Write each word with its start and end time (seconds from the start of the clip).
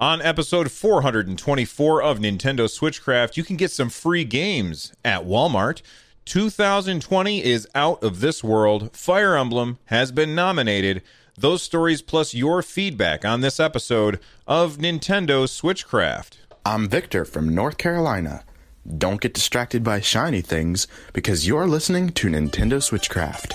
On 0.00 0.22
episode 0.22 0.70
424 0.70 2.02
of 2.02 2.18
Nintendo 2.18 2.70
Switchcraft, 2.70 3.36
you 3.36 3.44
can 3.44 3.58
get 3.58 3.70
some 3.70 3.90
free 3.90 4.24
games 4.24 4.94
at 5.04 5.26
Walmart. 5.26 5.82
2020 6.24 7.44
is 7.44 7.68
out 7.74 8.02
of 8.02 8.20
this 8.20 8.42
world. 8.42 8.96
Fire 8.96 9.36
Emblem 9.36 9.76
has 9.86 10.10
been 10.10 10.34
nominated. 10.34 11.02
Those 11.36 11.62
stories 11.62 12.00
plus 12.00 12.32
your 12.32 12.62
feedback 12.62 13.26
on 13.26 13.42
this 13.42 13.60
episode 13.60 14.18
of 14.46 14.78
Nintendo 14.78 15.44
Switchcraft. 15.44 16.38
I'm 16.64 16.88
Victor 16.88 17.26
from 17.26 17.54
North 17.54 17.76
Carolina. 17.76 18.44
Don't 18.96 19.20
get 19.20 19.34
distracted 19.34 19.84
by 19.84 20.00
shiny 20.00 20.40
things 20.40 20.88
because 21.12 21.46
you're 21.46 21.68
listening 21.68 22.08
to 22.12 22.28
Nintendo 22.28 22.80
Switchcraft. 22.80 23.52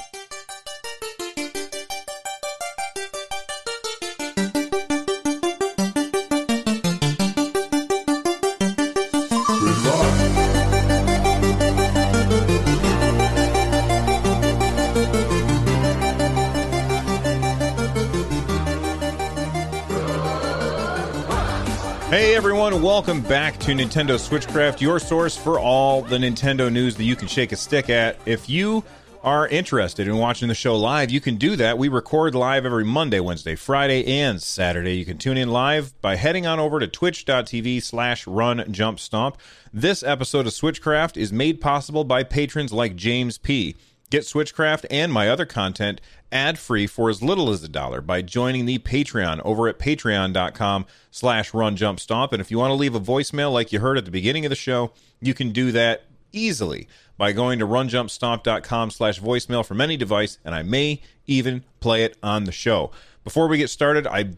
Back 23.46 23.60
to 23.60 23.74
Nintendo 23.74 24.18
Switchcraft, 24.18 24.82
your 24.82 24.98
source 24.98 25.38
for 25.38 25.60
all 25.60 26.02
the 26.02 26.18
Nintendo 26.18 26.72
news 26.74 26.96
that 26.96 27.04
you 27.04 27.16
can 27.16 27.28
shake 27.28 27.52
a 27.52 27.56
stick 27.56 27.92
at. 27.92 28.18
If 28.26 28.50
you 28.50 28.84
are 29.22 29.48
interested 29.48 30.08
in 30.08 30.18
watching 30.18 30.48
the 30.48 30.56
show 30.56 30.76
live, 30.76 31.12
you 31.12 31.22
can 31.22 31.36
do 31.36 31.56
that. 31.58 31.78
We 31.78 31.88
record 31.88 32.34
live 32.34 32.66
every 32.66 32.86
Monday, 32.86 33.20
Wednesday, 33.20 33.54
Friday, 33.54 34.04
and 34.20 34.42
Saturday. 34.42 34.98
You 34.98 35.06
can 35.06 35.20
tune 35.20 35.38
in 35.38 35.50
live 35.50 35.94
by 36.02 36.16
heading 36.16 36.48
on 36.48 36.60
over 36.60 36.80
to 36.80 36.88
twitch.tv 36.88 37.84
slash 37.84 38.26
run 38.26 38.66
jump 38.74 39.00
stomp. 39.00 39.38
This 39.72 40.02
episode 40.02 40.48
of 40.48 40.54
Switchcraft 40.54 41.16
is 41.16 41.32
made 41.32 41.62
possible 41.62 42.04
by 42.04 42.24
patrons 42.24 42.74
like 42.74 42.96
James 42.96 43.38
P. 43.38 43.76
Get 44.10 44.24
Switchcraft 44.24 44.86
and 44.90 45.12
my 45.12 45.30
other 45.30 45.46
content 45.46 46.00
ad 46.32 46.60
free 46.60 46.86
for 46.86 47.10
as 47.10 47.24
little 47.24 47.50
as 47.50 47.64
a 47.64 47.68
dollar 47.68 48.02
by 48.02 48.22
joining 48.22 48.66
the 48.66 48.80
Patreon 48.80 49.42
over 49.44 49.68
at 49.68 49.80
patreon.com 49.80 50.86
slash 51.10 51.54
run 51.54 51.76
jump 51.76 52.00
stomp. 52.00 52.32
And 52.32 52.42
if 52.42 52.52
you 52.52 52.60
want 52.60 52.72
to 52.72 52.76
leave 52.76 52.96
a 52.96 53.00
voicemail 53.00 53.52
like 53.52 53.72
you 53.72 53.80
heard 53.80 53.98
at 53.98 54.06
the 54.06 54.12
beginning 54.12 54.46
of 54.46 54.50
the 54.50 54.56
show, 54.56 54.92
you 55.22 55.34
can 55.34 55.52
do 55.52 55.72
that 55.72 56.04
easily 56.32 56.88
by 57.18 57.32
going 57.32 57.60
to 57.60 57.66
runjumpstomp.com 57.66 58.92
slash 58.92 59.20
voicemail 59.20 59.66
from 59.66 59.82
any 59.82 59.98
device, 59.98 60.38
and 60.44 60.54
I 60.54 60.64
may 60.64 61.02
even 61.26 61.64
play 61.80 62.04
it 62.04 62.18
on 62.22 62.44
the 62.44 62.52
show. 62.52 62.92
Before 63.24 63.48
we 63.48 63.58
get 63.58 63.70
started, 63.70 64.06
I 64.06 64.36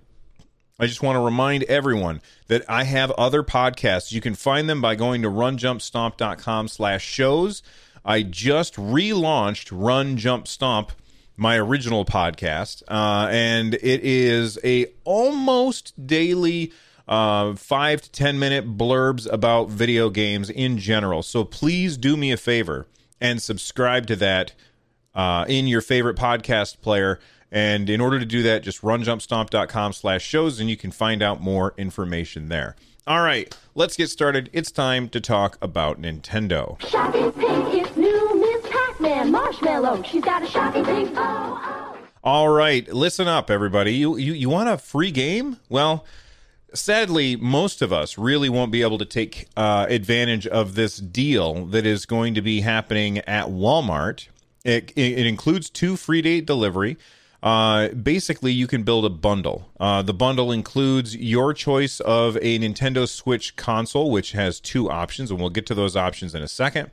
I 0.80 0.86
just 0.86 1.02
want 1.02 1.16
to 1.16 1.22
remind 1.22 1.64
everyone 1.64 2.22
that 2.50 2.64
I 2.70 2.84
have 2.84 3.10
other 3.12 3.42
podcasts. 3.42 4.12
You 4.12 4.22
can 4.22 4.36
find 4.36 4.70
them 4.70 4.80
by 4.80 4.94
going 4.94 5.24
to 5.24 5.28
runjumpstomp.com 5.28 6.68
slash 6.68 7.04
shows. 7.04 7.64
I 8.08 8.24
just 8.24 8.76
relaunched 8.76 9.68
Run 9.70 10.16
Jump 10.16 10.48
Stomp, 10.48 10.94
my 11.36 11.58
original 11.58 12.06
podcast, 12.06 12.82
uh, 12.88 13.28
and 13.30 13.74
it 13.74 14.02
is 14.02 14.58
a 14.64 14.86
almost 15.04 16.08
daily 16.08 16.72
uh, 17.06 17.56
five 17.56 18.02
to 18.02 18.10
ten 18.10 18.40
minute 18.40 18.78
blurbs 18.78 19.30
about 19.30 19.70
video 19.70 20.10
games 20.10 20.50
in 20.50 20.78
general. 20.78 21.22
So 21.22 21.44
please 21.44 21.98
do 21.98 22.16
me 22.16 22.32
a 22.32 22.38
favor 22.38 22.88
and 23.20 23.42
subscribe 23.42 24.08
to 24.08 24.16
that 24.16 24.54
uh, 25.14 25.44
in 25.50 25.68
your 25.68 25.82
favorite 25.82 26.16
podcast 26.16 26.80
player. 26.80 27.20
And 27.52 27.90
in 27.90 28.00
order 28.00 28.20
to 28.20 28.26
do 28.26 28.42
that, 28.44 28.64
just 28.64 28.84
runjumpstomp.com 28.84 29.92
slash 29.92 30.24
shows 30.24 30.62
and 30.62 30.70
you 30.70 30.78
can 30.78 30.92
find 30.92 31.22
out 31.22 31.42
more 31.42 31.74
information 31.78 32.48
there. 32.48 32.78
All 33.08 33.22
right, 33.22 33.56
let's 33.74 33.96
get 33.96 34.10
started. 34.10 34.50
It's 34.52 34.70
time 34.70 35.08
to 35.10 35.22
talk 35.22 35.58
about 35.62 36.02
Nintendo. 36.02 36.78
Pink 36.78 37.74
is 37.74 37.96
new 37.96 38.36
Miss 38.36 38.70
Pac-Man 38.70 39.32
Marshmallow. 39.32 40.04
She's 40.04 40.22
got 40.22 40.44
a 40.44 40.84
pink. 40.84 41.14
Oh, 41.16 41.62
oh. 41.64 41.98
All 42.22 42.50
right, 42.50 42.86
listen 42.94 43.30
up, 43.30 43.50
everybody. 43.50 43.94
You 43.94 44.18
you 44.18 44.34
you 44.34 44.50
want 44.50 44.68
a 44.68 44.78
free 44.78 45.12
game? 45.12 45.56
Well, 45.70 46.04
sadly, 46.74 47.38
most 47.38 47.82
of 47.82 47.94
us 47.94 48.18
really 48.18 48.50
won't 48.50 48.74
be 48.74 48.82
able 48.82 48.98
to 48.98 49.06
take 49.06 49.48
uh, 49.56 49.86
advantage 49.88 50.46
of 50.46 50.76
this 50.76 50.98
deal 50.98 51.66
that 51.68 51.86
is 51.86 52.06
going 52.06 52.34
to 52.34 52.42
be 52.42 52.60
happening 52.60 53.20
at 53.20 53.46
Walmart. 53.46 54.28
It, 54.66 54.92
it 54.98 55.26
includes 55.26 55.70
two 55.70 55.96
free 55.96 56.22
date 56.22 56.46
delivery. 56.46 56.98
Uh, 57.48 57.88
basically, 57.94 58.52
you 58.52 58.68
can 58.68 58.84
build 58.84 59.06
a 59.06 59.10
bundle. 59.10 59.72
Uh, 59.80 60.02
the 60.02 60.14
bundle 60.14 60.52
includes 60.52 61.16
your 61.16 61.54
choice 61.54 62.02
of 62.02 62.36
a 62.42 62.60
Nintendo 62.60 63.08
Switch 63.08 63.56
console, 63.56 64.12
which 64.12 64.34
has 64.34 64.60
two 64.60 64.92
options, 64.92 65.32
and 65.32 65.40
we'll 65.40 65.50
get 65.50 65.66
to 65.66 65.74
those 65.74 65.96
options 65.96 66.36
in 66.36 66.44
a 66.44 66.48
second. 66.50 66.92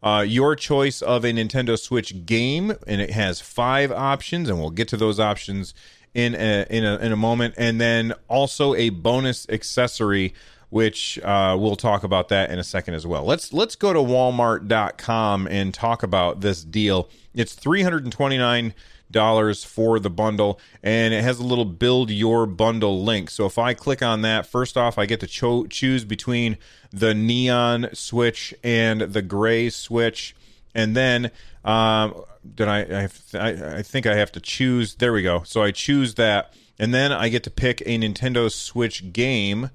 Uh, 0.00 0.24
your 0.24 0.54
choice 0.54 1.02
of 1.02 1.24
a 1.24 1.32
Nintendo 1.32 1.76
Switch 1.76 2.24
game, 2.24 2.74
and 2.86 3.00
it 3.00 3.10
has 3.10 3.40
five 3.40 3.90
options, 3.90 4.48
and 4.48 4.60
we'll 4.60 4.70
get 4.70 4.86
to 4.86 4.96
those 4.96 5.18
options 5.18 5.74
in 6.14 6.36
a, 6.36 6.64
in 6.70 6.84
a, 6.84 6.96
in 6.98 7.10
a 7.10 7.16
moment. 7.16 7.54
And 7.58 7.80
then 7.80 8.12
also 8.28 8.76
a 8.76 8.90
bonus 8.90 9.48
accessory, 9.48 10.32
which 10.70 11.18
uh, 11.24 11.56
we'll 11.58 11.74
talk 11.74 12.04
about 12.04 12.28
that 12.28 12.52
in 12.52 12.60
a 12.60 12.64
second 12.64 12.94
as 12.94 13.04
well. 13.04 13.24
Let's 13.24 13.52
let's 13.52 13.74
go 13.74 13.92
to 13.92 13.98
Walmart.com 13.98 15.48
and 15.48 15.74
talk 15.74 16.04
about 16.04 16.40
this 16.40 16.62
deal. 16.62 17.08
It's 17.34 17.54
three 17.54 17.82
hundred 17.82 18.04
and 18.04 18.12
twenty 18.12 18.38
nine 18.38 18.68
dollars 18.68 18.84
for 19.12 19.98
the 19.98 20.10
bundle 20.10 20.60
and 20.82 21.14
it 21.14 21.22
has 21.22 21.38
a 21.38 21.44
little 21.44 21.64
build 21.64 22.10
your 22.10 22.46
bundle 22.46 23.02
link. 23.02 23.30
So 23.30 23.46
if 23.46 23.58
i 23.58 23.74
click 23.74 24.02
on 24.02 24.22
that 24.22 24.46
first 24.46 24.76
off 24.76 24.98
i 24.98 25.06
get 25.06 25.20
to 25.20 25.26
cho- 25.26 25.66
choose 25.66 26.04
between 26.04 26.58
the 26.90 27.14
neon 27.14 27.88
switch 27.92 28.54
and 28.62 29.00
the 29.00 29.22
gray 29.22 29.70
switch. 29.70 30.34
And 30.74 30.96
then 30.96 31.30
um 31.64 32.22
did 32.54 32.68
i 32.68 33.08
I 33.34 33.78
I 33.78 33.82
think 33.82 34.06
i 34.06 34.14
have 34.14 34.32
to 34.32 34.40
choose 34.40 34.96
there 34.96 35.12
we 35.12 35.22
go. 35.22 35.42
So 35.44 35.62
i 35.62 35.70
choose 35.70 36.14
that 36.14 36.54
and 36.78 36.92
then 36.94 37.12
i 37.12 37.28
get 37.28 37.44
to 37.44 37.50
pick 37.50 37.80
a 37.82 37.98
nintendo 37.98 38.50
switch 38.50 39.12
game. 39.12 39.70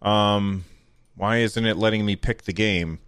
Um 0.00 0.64
why 1.16 1.38
isn't 1.38 1.66
it 1.66 1.76
letting 1.76 2.04
me 2.04 2.16
pick 2.16 2.42
the 2.42 2.52
game 2.52 2.98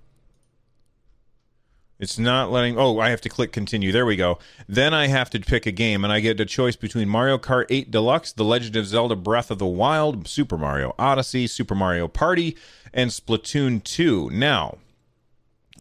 it's 1.99 2.19
not 2.19 2.51
letting. 2.51 2.79
Oh, 2.79 2.99
I 2.99 3.11
have 3.11 3.21
to 3.23 3.29
click 3.29 3.53
continue. 3.53 3.93
There 3.93 4.07
we 4.07 4.17
go. 4.17 4.39
Then 4.69 4.93
I 4.93 5.07
have 5.07 5.31
to 5.31 5.41
pick 5.41 5.65
a 5.65 5.71
game, 5.71 6.05
and 6.05 6.13
I 6.13 6.21
get 6.21 6.41
a 6.41 6.45
choice 6.45 6.77
between 6.77 7.09
Mario 7.09 7.39
Kart 7.39 7.67
8 7.71 7.91
Deluxe, 7.91 8.33
The 8.33 8.45
Legend 8.45 8.77
of 8.77 8.87
Zelda 8.87 9.17
Breath 9.17 9.51
of 9.51 9.59
the 9.59 9.67
Wild, 9.67 10.27
Super 10.27 10.59
Mario 10.59 10.95
Odyssey, 10.99 11.47
Super 11.47 11.75
Mario 11.75 12.09
Party, 12.09 12.57
and 12.93 13.11
Splatoon 13.11 13.83
2. 13.85 14.31
Now, 14.33 14.79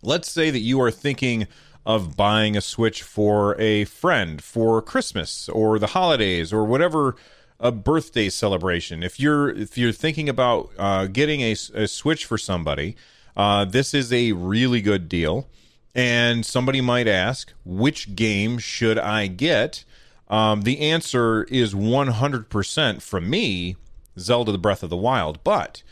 let's 0.03 0.29
say 0.29 0.51
that 0.51 0.59
you 0.59 0.79
are 0.81 0.91
thinking 0.91 1.47
of 1.85 2.15
buying 2.15 2.55
a 2.55 2.61
Switch 2.61 3.01
for 3.01 3.59
a 3.59 3.85
friend 3.85 4.41
for 4.41 4.81
Christmas 4.81 5.49
or 5.49 5.79
the 5.79 5.87
holidays 5.87 6.53
or 6.53 6.63
whatever 6.63 7.15
a 7.59 7.71
birthday 7.71 8.29
celebration. 8.29 9.03
If 9.03 9.19
you're 9.19 9.49
if 9.49 9.77
you're 9.77 9.91
thinking 9.91 10.29
about 10.29 10.71
uh, 10.77 11.07
getting 11.07 11.41
a, 11.41 11.51
a 11.73 11.87
Switch 11.87 12.25
for 12.25 12.37
somebody, 12.37 12.95
uh, 13.35 13.65
this 13.65 13.93
is 13.93 14.13
a 14.13 14.33
really 14.33 14.81
good 14.81 15.09
deal. 15.09 15.47
And 15.95 16.45
somebody 16.45 16.81
might 16.81 17.07
ask, 17.07 17.53
which 17.63 18.15
game 18.15 18.57
should 18.57 18.97
I 18.97 19.27
get? 19.27 19.83
Um, 20.27 20.63
the 20.63 20.79
answer 20.79 21.43
is 21.43 21.75
100% 21.75 23.01
from 23.01 23.29
me 23.29 23.75
Zelda 24.17 24.51
the 24.51 24.57
Breath 24.57 24.83
of 24.83 24.89
the 24.89 24.97
Wild. 24.97 25.43
But 25.43 25.83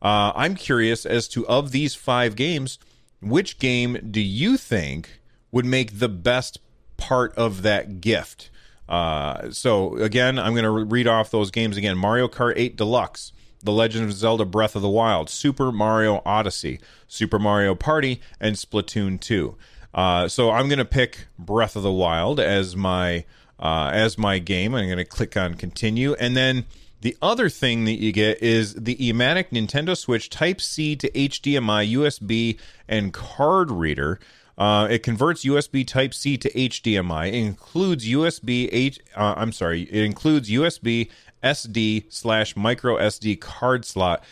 uh, 0.00 0.32
I'm 0.34 0.54
curious 0.54 1.04
as 1.04 1.28
to, 1.28 1.46
of 1.48 1.72
these 1.72 1.94
five 1.94 2.36
games, 2.36 2.78
which 3.20 3.58
game 3.58 4.08
do 4.10 4.20
you 4.20 4.56
think 4.56 5.20
would 5.50 5.64
make 5.64 5.98
the 5.98 6.08
best 6.08 6.58
part 6.96 7.34
of 7.34 7.62
that 7.62 8.00
gift? 8.00 8.50
Uh, 8.88 9.50
so, 9.50 9.96
again, 9.96 10.38
I'm 10.38 10.52
going 10.52 10.64
to 10.64 10.70
read 10.70 11.06
off 11.06 11.30
those 11.30 11.50
games 11.50 11.76
again 11.76 11.98
Mario 11.98 12.28
Kart 12.28 12.54
8 12.56 12.76
Deluxe. 12.76 13.32
The 13.62 13.72
Legend 13.72 14.04
of 14.04 14.12
Zelda 14.12 14.44
Breath 14.44 14.76
of 14.76 14.82
the 14.82 14.88
Wild, 14.88 15.28
Super 15.28 15.72
Mario 15.72 16.22
Odyssey, 16.24 16.80
Super 17.06 17.38
Mario 17.38 17.74
Party, 17.74 18.20
and 18.40 18.56
Splatoon 18.56 19.20
2. 19.20 19.56
Uh, 19.94 20.28
so 20.28 20.50
I'm 20.50 20.68
going 20.68 20.78
to 20.78 20.84
pick 20.84 21.26
Breath 21.38 21.76
of 21.76 21.82
the 21.82 21.92
Wild 21.92 22.38
as 22.38 22.76
my 22.76 23.24
uh, 23.58 23.90
as 23.92 24.16
my 24.16 24.38
game. 24.38 24.74
I'm 24.74 24.86
going 24.86 24.98
to 24.98 25.04
click 25.04 25.36
on 25.36 25.54
continue, 25.54 26.14
and 26.14 26.36
then 26.36 26.66
the 27.00 27.16
other 27.22 27.48
thing 27.48 27.84
that 27.84 28.00
you 28.00 28.12
get 28.12 28.42
is 28.42 28.74
the 28.74 28.96
Ematic 28.96 29.50
Nintendo 29.50 29.96
Switch 29.96 30.30
Type 30.30 30.60
C 30.60 30.96
to 30.96 31.10
HDMI, 31.10 31.92
USB, 31.92 32.58
and 32.88 33.12
card 33.12 33.70
reader. 33.70 34.18
Uh, 34.56 34.88
it 34.90 35.04
converts 35.04 35.44
USB 35.44 35.86
Type 35.86 36.12
C 36.12 36.36
to 36.36 36.50
HDMI. 36.50 37.28
It 37.28 37.34
includes 37.34 38.04
USB 38.04 38.68
H. 38.72 38.98
Uh, 39.14 39.34
I'm 39.36 39.52
sorry. 39.52 39.82
It 39.82 40.04
includes 40.04 40.50
USB 40.50 41.10
SD 41.42 42.04
slash 42.08 42.56
micro 42.56 42.96
SD 42.96 43.40
card 43.40 43.84
slot. 43.84 44.22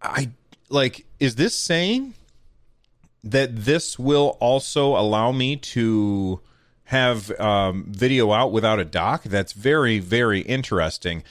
I 0.00 0.30
like. 0.68 1.06
Is 1.20 1.36
this 1.36 1.54
saying 1.54 2.14
that 3.24 3.64
this 3.64 3.98
will 3.98 4.36
also 4.40 4.96
allow 4.96 5.32
me 5.32 5.56
to 5.56 6.40
have 6.84 7.30
um, 7.40 7.86
video 7.88 8.32
out 8.32 8.52
without 8.52 8.78
a 8.78 8.84
dock? 8.84 9.22
That's 9.24 9.52
very 9.52 9.98
very 9.98 10.40
interesting. 10.40 11.22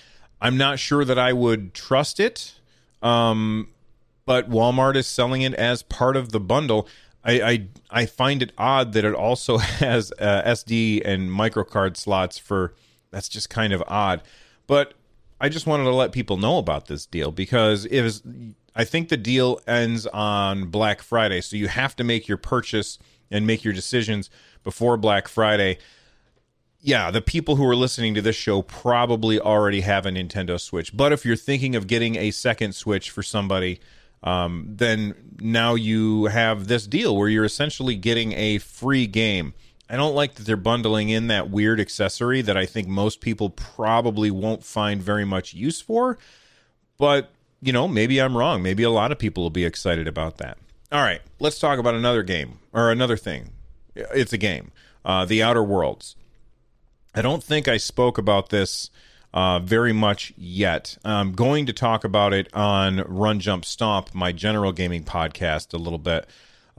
I'm 0.42 0.58
not 0.58 0.80
sure 0.80 1.06
that 1.06 1.19
I 1.19 1.34
would 1.34 1.74
trust 1.74 2.19
it. 2.19 2.56
Um, 3.02 3.68
but 4.25 4.50
Walmart 4.50 4.96
is 4.96 5.07
selling 5.07 5.42
it 5.42 5.54
as 5.56 5.84
part 5.84 6.16
of 6.16 6.31
the 6.31 6.40
bundle. 6.40 6.88
I, 7.24 7.42
I 7.42 7.68
I 7.90 8.06
find 8.06 8.42
it 8.42 8.52
odd 8.57 8.94
that 8.94 9.06
it 9.06 9.14
also 9.14 9.57
has 9.57 10.12
uh, 10.19 10.44
SD 10.46 11.02
and 11.06 11.30
microcard 11.30 11.98
slots 11.98 12.38
for. 12.38 12.74
That's 13.12 13.28
just 13.28 13.50
kind 13.50 13.74
of 13.74 13.84
odd. 13.88 14.22
But 14.71 14.94
I 15.41 15.50
just 15.50 15.68
wanted 15.68 15.83
to 15.83 15.94
let 15.94 16.13
people 16.13 16.38
know 16.38 16.57
about 16.57 16.85
this 16.85 17.06
deal 17.06 17.29
because 17.33 17.83
it 17.83 18.01
was. 18.03 18.23
I 18.73 18.85
think 18.85 19.09
the 19.09 19.18
deal 19.18 19.59
ends 19.68 20.07
on 20.07 20.68
Black 20.68 21.01
Friday, 21.01 21.41
so 21.41 21.57
you 21.57 21.68
have 21.68 21.94
to 21.97 22.06
make 22.06 22.29
your 22.29 22.38
purchase 22.38 22.97
and 23.29 23.45
make 23.45 23.65
your 23.65 23.73
decisions 23.73 24.29
before 24.63 24.95
Black 24.95 25.27
Friday. 25.27 25.77
Yeah, 26.79 27.12
the 27.12 27.21
people 27.21 27.57
who 27.57 27.68
are 27.68 27.75
listening 27.75 28.13
to 28.13 28.21
this 28.21 28.38
show 28.38 28.62
probably 28.62 29.41
already 29.41 29.81
have 29.81 30.06
a 30.06 30.09
Nintendo 30.09 30.57
Switch. 30.57 30.95
But 30.95 31.12
if 31.12 31.25
you're 31.25 31.35
thinking 31.35 31.75
of 31.75 31.88
getting 31.88 32.15
a 32.15 32.31
second 32.31 32.73
Switch 32.73 33.09
for 33.09 33.23
somebody, 33.23 33.81
um, 34.23 34.68
then 34.69 35.35
now 35.41 35.75
you 35.75 36.27
have 36.27 36.68
this 36.68 36.88
deal 36.88 37.18
where 37.18 37.27
you're 37.27 37.44
essentially 37.44 37.97
getting 37.97 38.31
a 38.31 38.59
free 38.59 39.06
game. 39.06 39.53
I 39.92 39.98
don't 39.98 40.16
like 40.16 40.36
that 40.36 40.46
they're 40.46 40.56
bundling 40.56 41.10
in 41.10 41.28
that 41.28 41.50
weird 41.50 41.82
accessory 41.82 42.42
that 42.44 42.56
I 42.56 42.66
think 42.66 42.88
most 42.88 43.20
people 43.20 43.50
probably 43.50 44.32
won't 44.32 44.64
find 44.64 45.04
very 45.04 45.26
much 45.26 45.54
use 45.54 45.82
for. 45.82 46.18
But, 46.98 47.30
you 47.62 47.74
know, 47.74 47.90
maybe 47.90 48.22
I'm 48.22 48.38
wrong. 48.38 48.64
Maybe 48.64 48.84
a 48.84 48.90
lot 48.90 49.12
of 49.12 49.20
people 49.20 49.44
will 49.44 49.50
be 49.50 49.66
excited 49.66 50.08
about 50.08 50.38
that. 50.38 50.58
All 50.94 51.02
right, 51.02 51.20
let's 51.40 51.60
talk 51.60 51.78
about 51.78 51.94
another 51.94 52.24
game 52.24 52.60
or 52.72 52.90
another 52.90 53.18
thing. 53.18 53.50
It's 53.94 54.32
a 54.32 54.38
game, 54.38 54.72
uh, 55.04 55.26
The 55.26 55.44
Outer 55.44 55.64
Worlds. 55.64 56.16
I 57.14 57.22
don't 57.22 57.44
think 57.44 57.68
I 57.68 57.76
spoke 57.76 58.18
about 58.18 58.48
this 58.48 58.90
uh, 59.34 59.60
very 59.60 59.92
much 59.92 60.34
yet. 60.38 60.98
I'm 61.04 61.34
going 61.34 61.66
to 61.66 61.74
talk 61.74 62.06
about 62.06 62.32
it 62.34 62.48
on 62.54 63.00
Run 63.00 63.42
Jump 63.42 63.66
Stomp, 63.66 64.16
my 64.16 64.32
general 64.32 64.72
gaming 64.72 65.04
podcast, 65.04 65.74
a 65.74 65.78
little 65.78 66.00
bit. 66.00 66.30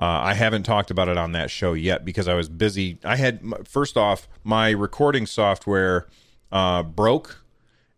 Uh, 0.02 0.20
I 0.20 0.34
haven't 0.34 0.64
talked 0.64 0.90
about 0.90 1.06
it 1.06 1.16
on 1.16 1.31
that 1.31 1.49
show 1.49 1.75
yet 1.75 2.04
because 2.04 2.26
I 2.26 2.34
was 2.34 2.49
busy. 2.49 2.99
I 3.04 3.14
had 3.14 3.40
first 3.69 3.96
off 3.96 4.26
my 4.43 4.70
recording 4.70 5.26
software 5.26 6.08
uh, 6.50 6.82
broke, 6.82 7.44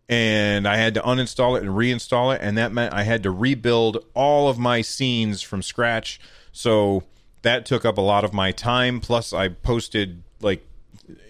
and 0.06 0.68
I 0.68 0.76
had 0.76 0.92
to 0.94 1.00
uninstall 1.00 1.56
it 1.56 1.62
and 1.62 1.72
reinstall 1.72 2.34
it, 2.34 2.42
and 2.42 2.58
that 2.58 2.72
meant 2.72 2.92
I 2.92 3.04
had 3.04 3.22
to 3.22 3.30
rebuild 3.30 4.04
all 4.12 4.50
of 4.50 4.58
my 4.58 4.82
scenes 4.82 5.40
from 5.40 5.62
scratch. 5.62 6.20
So 6.52 7.04
that 7.40 7.64
took 7.64 7.86
up 7.86 7.96
a 7.96 8.02
lot 8.02 8.22
of 8.22 8.34
my 8.34 8.52
time. 8.52 9.00
Plus, 9.00 9.32
I 9.32 9.48
posted 9.48 10.22
like 10.42 10.62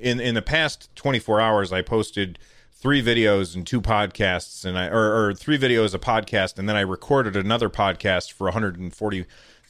in 0.00 0.18
in 0.18 0.34
the 0.34 0.42
past 0.42 0.88
24 0.96 1.40
hours, 1.40 1.72
I 1.72 1.82
posted 1.82 2.36
three 2.72 3.00
videos 3.00 3.54
and 3.54 3.64
two 3.64 3.80
podcasts, 3.80 4.64
and 4.64 4.76
I 4.76 4.88
or, 4.88 5.28
or 5.28 5.34
three 5.34 5.56
videos 5.56 5.94
a 5.94 6.00
podcast, 6.00 6.58
and 6.58 6.68
then 6.68 6.74
I 6.74 6.80
recorded 6.80 7.36
another 7.36 7.70
podcast 7.70 8.32
for 8.32 8.50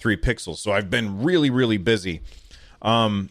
143 0.02 0.16
pixels. 0.16 0.58
So 0.58 0.72
I've 0.72 0.90
been 0.90 1.22
really 1.22 1.50
really 1.50 1.78
busy. 1.78 2.20
Um, 2.82 3.30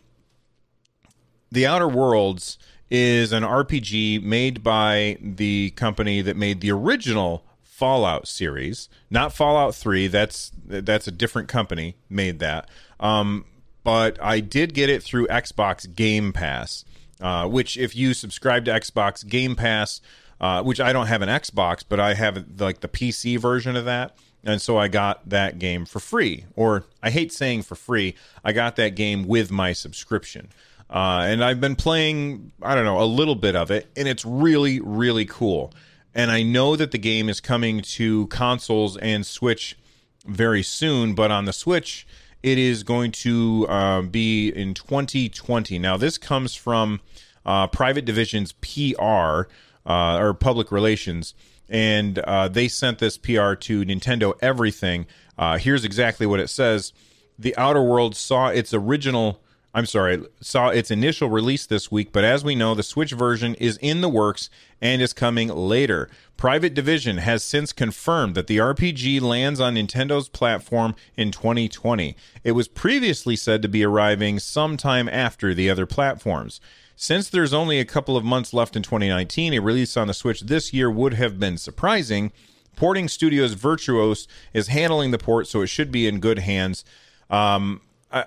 the 1.51 1.67
Outer 1.67 1.87
Worlds 1.87 2.57
is 2.89 3.31
an 3.31 3.43
RPG 3.43 4.21
made 4.23 4.63
by 4.63 5.17
the 5.21 5.71
company 5.71 6.21
that 6.21 6.35
made 6.35 6.61
the 6.61 6.71
original 6.71 7.45
Fallout 7.61 8.27
series, 8.27 8.87
not 9.09 9.33
Fallout 9.33 9.75
3. 9.75 10.07
That's 10.07 10.51
that's 10.65 11.07
a 11.07 11.11
different 11.11 11.47
company 11.47 11.95
made 12.09 12.39
that. 12.39 12.69
Um, 12.99 13.45
but 13.83 14.21
I 14.21 14.39
did 14.39 14.73
get 14.73 14.89
it 14.89 15.03
through 15.03 15.27
Xbox 15.27 15.93
Game 15.93 16.31
Pass, 16.31 16.85
uh, 17.19 17.47
which 17.47 17.77
if 17.77 17.95
you 17.95 18.13
subscribe 18.13 18.63
to 18.65 18.71
Xbox 18.71 19.27
Game 19.27 19.55
Pass, 19.55 20.01
uh, 20.39 20.63
which 20.63 20.79
I 20.79 20.93
don't 20.93 21.07
have 21.07 21.21
an 21.21 21.29
Xbox, 21.29 21.83
but 21.87 21.99
I 21.99 22.13
have 22.13 22.45
like 22.59 22.79
the 22.81 22.87
PC 22.87 23.39
version 23.39 23.75
of 23.75 23.85
that. 23.85 24.15
And 24.43 24.61
so 24.61 24.77
I 24.77 24.89
got 24.89 25.29
that 25.29 25.57
game 25.57 25.85
for 25.85 25.99
free, 25.99 26.45
or 26.55 26.85
I 27.01 27.09
hate 27.09 27.31
saying 27.31 27.63
for 27.63 27.75
free. 27.75 28.15
I 28.43 28.51
got 28.51 28.75
that 28.75 28.95
game 28.95 29.25
with 29.25 29.51
my 29.51 29.73
subscription. 29.73 30.49
Uh, 30.89 31.25
and 31.25 31.43
I've 31.43 31.61
been 31.61 31.75
playing, 31.75 32.51
I 32.61 32.75
don't 32.75 32.85
know, 32.85 33.01
a 33.01 33.05
little 33.05 33.35
bit 33.35 33.55
of 33.55 33.71
it, 33.71 33.87
and 33.95 34.07
it's 34.07 34.25
really, 34.25 34.79
really 34.79 35.25
cool. 35.25 35.73
And 36.13 36.29
I 36.29 36.43
know 36.43 36.75
that 36.75 36.91
the 36.91 36.97
game 36.97 37.29
is 37.29 37.41
coming 37.41 37.81
to 37.81 38.27
consoles 38.27 38.97
and 38.97 39.25
Switch 39.25 39.77
very 40.25 40.61
soon, 40.61 41.15
but 41.15 41.31
on 41.31 41.45
the 41.45 41.53
Switch, 41.53 42.05
it 42.43 42.57
is 42.57 42.83
going 42.83 43.11
to 43.11 43.65
uh, 43.69 44.01
be 44.01 44.49
in 44.49 44.73
2020. 44.73 45.79
Now, 45.79 45.97
this 45.97 46.17
comes 46.17 46.53
from 46.53 46.99
uh, 47.45 47.67
Private 47.67 48.05
Division's 48.05 48.51
PR 48.51 49.43
uh, 49.85 50.17
or 50.17 50.33
public 50.33 50.71
relations, 50.71 51.33
and 51.73 52.19
uh, 52.19 52.47
they 52.47 52.67
sent 52.67 52.99
this 52.99 53.17
PR 53.17 53.55
to 53.55 53.83
Nintendo 53.83 54.35
Everything. 54.41 55.07
Uh, 55.37 55.57
here's 55.57 55.83
exactly 55.83 56.27
what 56.27 56.39
it 56.39 56.49
says 56.49 56.93
The 57.37 57.57
Outer 57.57 57.81
Worlds 57.81 58.19
saw 58.19 58.47
its 58.47 58.73
original. 58.73 59.41
I'm 59.73 59.87
sorry, 59.87 60.23
saw 60.39 60.69
its 60.69 60.91
initial 60.91 61.31
release 61.31 61.65
this 61.65 61.91
week, 61.91 62.11
but 62.11 62.23
as 62.23 62.43
we 62.43 62.53
know, 62.53 62.75
the 62.75 62.83
Switch 62.83 63.11
version 63.11 63.55
is 63.55 63.77
in 63.81 64.01
the 64.01 64.09
works 64.09 64.51
and 64.79 65.01
is 65.01 65.13
coming 65.13 65.47
later. 65.47 66.11
Private 66.37 66.75
Division 66.75 67.17
has 67.17 67.43
since 67.43 67.73
confirmed 67.73 68.35
that 68.35 68.45
the 68.45 68.57
RPG 68.57 69.19
lands 69.21 69.59
on 69.59 69.73
Nintendo's 69.73 70.29
platform 70.29 70.93
in 71.17 71.31
2020. 71.31 72.15
It 72.43 72.51
was 72.51 72.67
previously 72.67 73.35
said 73.35 73.63
to 73.63 73.67
be 73.67 73.83
arriving 73.83 74.37
sometime 74.37 75.09
after 75.09 75.55
the 75.55 75.71
other 75.71 75.87
platforms. 75.87 76.61
Since 76.95 77.29
there's 77.29 77.53
only 77.53 77.79
a 77.79 77.85
couple 77.85 78.15
of 78.15 78.23
months 78.23 78.53
left 78.53 78.75
in 78.75 78.83
2019, 78.83 79.53
a 79.53 79.59
release 79.59 79.97
on 79.97 80.07
the 80.07 80.13
Switch 80.13 80.41
this 80.41 80.73
year 80.73 80.89
would 80.89 81.15
have 81.15 81.39
been 81.39 81.57
surprising. 81.57 82.31
Porting 82.75 83.07
Studios 83.07 83.55
Virtuos 83.55 84.27
is 84.53 84.67
handling 84.67 85.11
the 85.11 85.17
port, 85.17 85.47
so 85.47 85.61
it 85.61 85.67
should 85.67 85.91
be 85.91 86.07
in 86.07 86.19
good 86.19 86.39
hands. 86.39 86.83
Um, 87.29 87.81
I, 88.11 88.25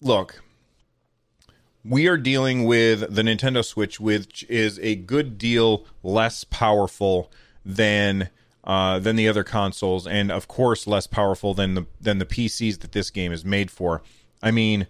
look, 0.00 0.42
we 1.84 2.06
are 2.06 2.16
dealing 2.16 2.64
with 2.64 3.14
the 3.14 3.22
Nintendo 3.22 3.64
Switch, 3.64 3.98
which 3.98 4.44
is 4.48 4.78
a 4.80 4.94
good 4.94 5.38
deal 5.38 5.86
less 6.02 6.44
powerful 6.44 7.30
than 7.64 8.28
uh, 8.64 8.98
than 9.00 9.16
the 9.16 9.28
other 9.28 9.42
consoles, 9.42 10.06
and 10.06 10.30
of 10.30 10.46
course 10.46 10.86
less 10.86 11.06
powerful 11.06 11.54
than 11.54 11.74
the 11.74 11.86
than 12.00 12.18
the 12.18 12.26
PCs 12.26 12.80
that 12.80 12.92
this 12.92 13.10
game 13.10 13.32
is 13.32 13.44
made 13.44 13.70
for. 13.70 14.02
I 14.42 14.50
mean, 14.50 14.86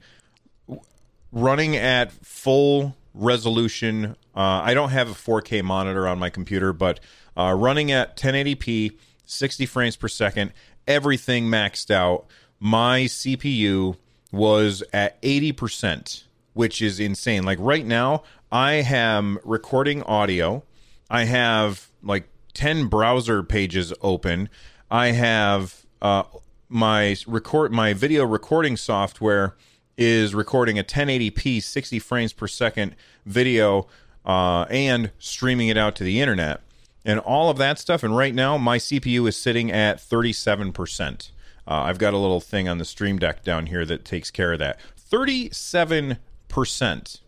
running 1.32 1.76
at 1.76 2.12
full 2.12 2.96
resolution. 3.14 4.16
Uh, 4.34 4.60
I 4.64 4.74
don't 4.74 4.90
have 4.90 5.10
a 5.10 5.14
4K 5.14 5.62
monitor 5.62 6.06
on 6.06 6.18
my 6.18 6.30
computer, 6.30 6.72
but 6.72 7.00
uh, 7.36 7.54
running 7.56 7.90
at 7.90 8.16
1080p, 8.16 8.96
60 9.26 9.66
frames 9.66 9.96
per 9.96 10.08
second, 10.08 10.52
everything 10.86 11.46
maxed 11.46 11.90
out. 11.90 12.26
My 12.60 13.02
CPU 13.02 13.96
was 14.30 14.82
at 14.92 15.20
80% 15.22 16.24
which 16.54 16.82
is 16.82 17.00
insane. 17.00 17.44
Like 17.44 17.58
right 17.60 17.84
now, 17.84 18.22
I 18.50 18.74
am 18.74 19.38
recording 19.44 20.02
audio. 20.02 20.62
I 21.10 21.24
have 21.24 21.88
like 22.02 22.28
10 22.54 22.86
browser 22.86 23.42
pages 23.42 23.92
open. 24.02 24.48
I 24.90 25.08
have 25.08 25.86
uh, 26.00 26.24
my 26.68 27.16
record 27.26 27.72
my 27.72 27.94
video 27.94 28.24
recording 28.24 28.76
software 28.76 29.56
is 29.96 30.34
recording 30.34 30.78
a 30.78 30.84
1080p 30.84 31.62
60 31.62 31.98
frames 31.98 32.32
per 32.32 32.46
second 32.46 32.94
video 33.26 33.86
uh, 34.24 34.62
and 34.70 35.10
streaming 35.18 35.68
it 35.68 35.76
out 35.76 35.94
to 35.96 36.04
the 36.04 36.20
internet 36.20 36.60
and 37.04 37.18
all 37.20 37.50
of 37.50 37.58
that 37.58 37.78
stuff 37.78 38.02
and 38.02 38.16
right 38.16 38.34
now 38.34 38.56
my 38.56 38.78
cpu 38.78 39.28
is 39.28 39.36
sitting 39.36 39.70
at 39.70 39.98
37% 39.98 41.30
uh, 41.66 41.74
i've 41.74 41.98
got 41.98 42.14
a 42.14 42.18
little 42.18 42.40
thing 42.40 42.68
on 42.68 42.78
the 42.78 42.84
stream 42.84 43.18
deck 43.18 43.42
down 43.42 43.66
here 43.66 43.84
that 43.84 44.04
takes 44.04 44.30
care 44.30 44.52
of 44.52 44.58
that 44.58 44.80
37 44.96 46.18
percent. 46.52 47.20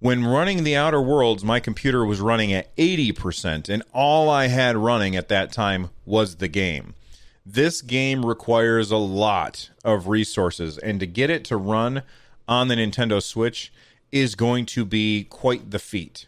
When 0.00 0.24
running 0.24 0.62
the 0.62 0.76
Outer 0.76 1.00
Worlds, 1.00 1.42
my 1.42 1.58
computer 1.58 2.04
was 2.04 2.20
running 2.20 2.52
at 2.52 2.74
80%, 2.76 3.68
and 3.68 3.82
all 3.92 4.30
I 4.30 4.46
had 4.46 4.76
running 4.76 5.16
at 5.16 5.28
that 5.28 5.50
time 5.50 5.90
was 6.04 6.36
the 6.36 6.46
game. 6.46 6.94
This 7.50 7.80
game 7.80 8.26
requires 8.26 8.90
a 8.90 8.98
lot 8.98 9.70
of 9.82 10.06
resources, 10.06 10.76
and 10.76 11.00
to 11.00 11.06
get 11.06 11.30
it 11.30 11.46
to 11.46 11.56
run 11.56 12.02
on 12.46 12.68
the 12.68 12.74
Nintendo 12.74 13.22
Switch 13.22 13.72
is 14.12 14.34
going 14.34 14.66
to 14.66 14.84
be 14.84 15.24
quite 15.24 15.70
the 15.70 15.78
feat. 15.78 16.26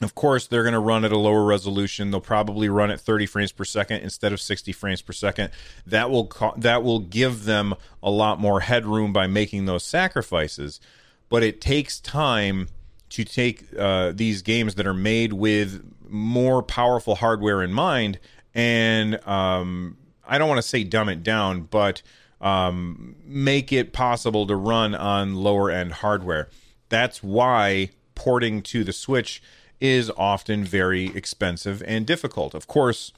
Of 0.00 0.14
course, 0.14 0.46
they're 0.46 0.62
going 0.62 0.72
to 0.72 0.78
run 0.80 1.04
at 1.04 1.12
a 1.12 1.18
lower 1.18 1.44
resolution. 1.44 2.10
They'll 2.10 2.22
probably 2.22 2.70
run 2.70 2.90
at 2.90 3.02
30 3.02 3.26
frames 3.26 3.52
per 3.52 3.66
second 3.66 4.00
instead 4.00 4.32
of 4.32 4.40
60 4.40 4.72
frames 4.72 5.02
per 5.02 5.12
second. 5.12 5.50
That 5.86 6.08
will 6.08 6.26
co- 6.28 6.54
that 6.56 6.82
will 6.82 7.00
give 7.00 7.44
them 7.44 7.74
a 8.02 8.10
lot 8.10 8.40
more 8.40 8.60
headroom 8.60 9.12
by 9.12 9.26
making 9.26 9.66
those 9.66 9.84
sacrifices. 9.84 10.80
But 11.28 11.42
it 11.42 11.60
takes 11.60 12.00
time 12.00 12.68
to 13.10 13.24
take 13.24 13.66
uh, 13.78 14.12
these 14.14 14.40
games 14.40 14.76
that 14.76 14.86
are 14.86 14.94
made 14.94 15.34
with 15.34 15.84
more 16.08 16.62
powerful 16.62 17.16
hardware 17.16 17.62
in 17.62 17.74
mind, 17.74 18.18
and 18.54 19.22
um, 19.28 19.98
I 20.26 20.38
don't 20.38 20.48
want 20.48 20.58
to 20.58 20.68
say 20.68 20.84
dumb 20.84 21.08
it 21.08 21.22
down, 21.22 21.62
but 21.62 22.02
um, 22.40 23.16
make 23.24 23.72
it 23.72 23.92
possible 23.92 24.46
to 24.46 24.56
run 24.56 24.94
on 24.94 25.34
lower 25.34 25.70
end 25.70 25.94
hardware. 25.94 26.48
That's 26.88 27.22
why 27.22 27.90
porting 28.14 28.62
to 28.62 28.84
the 28.84 28.92
Switch 28.92 29.42
is 29.80 30.10
often 30.16 30.64
very 30.64 31.06
expensive 31.16 31.82
and 31.86 32.06
difficult. 32.06 32.54
Of 32.54 32.66
course, 32.66 33.12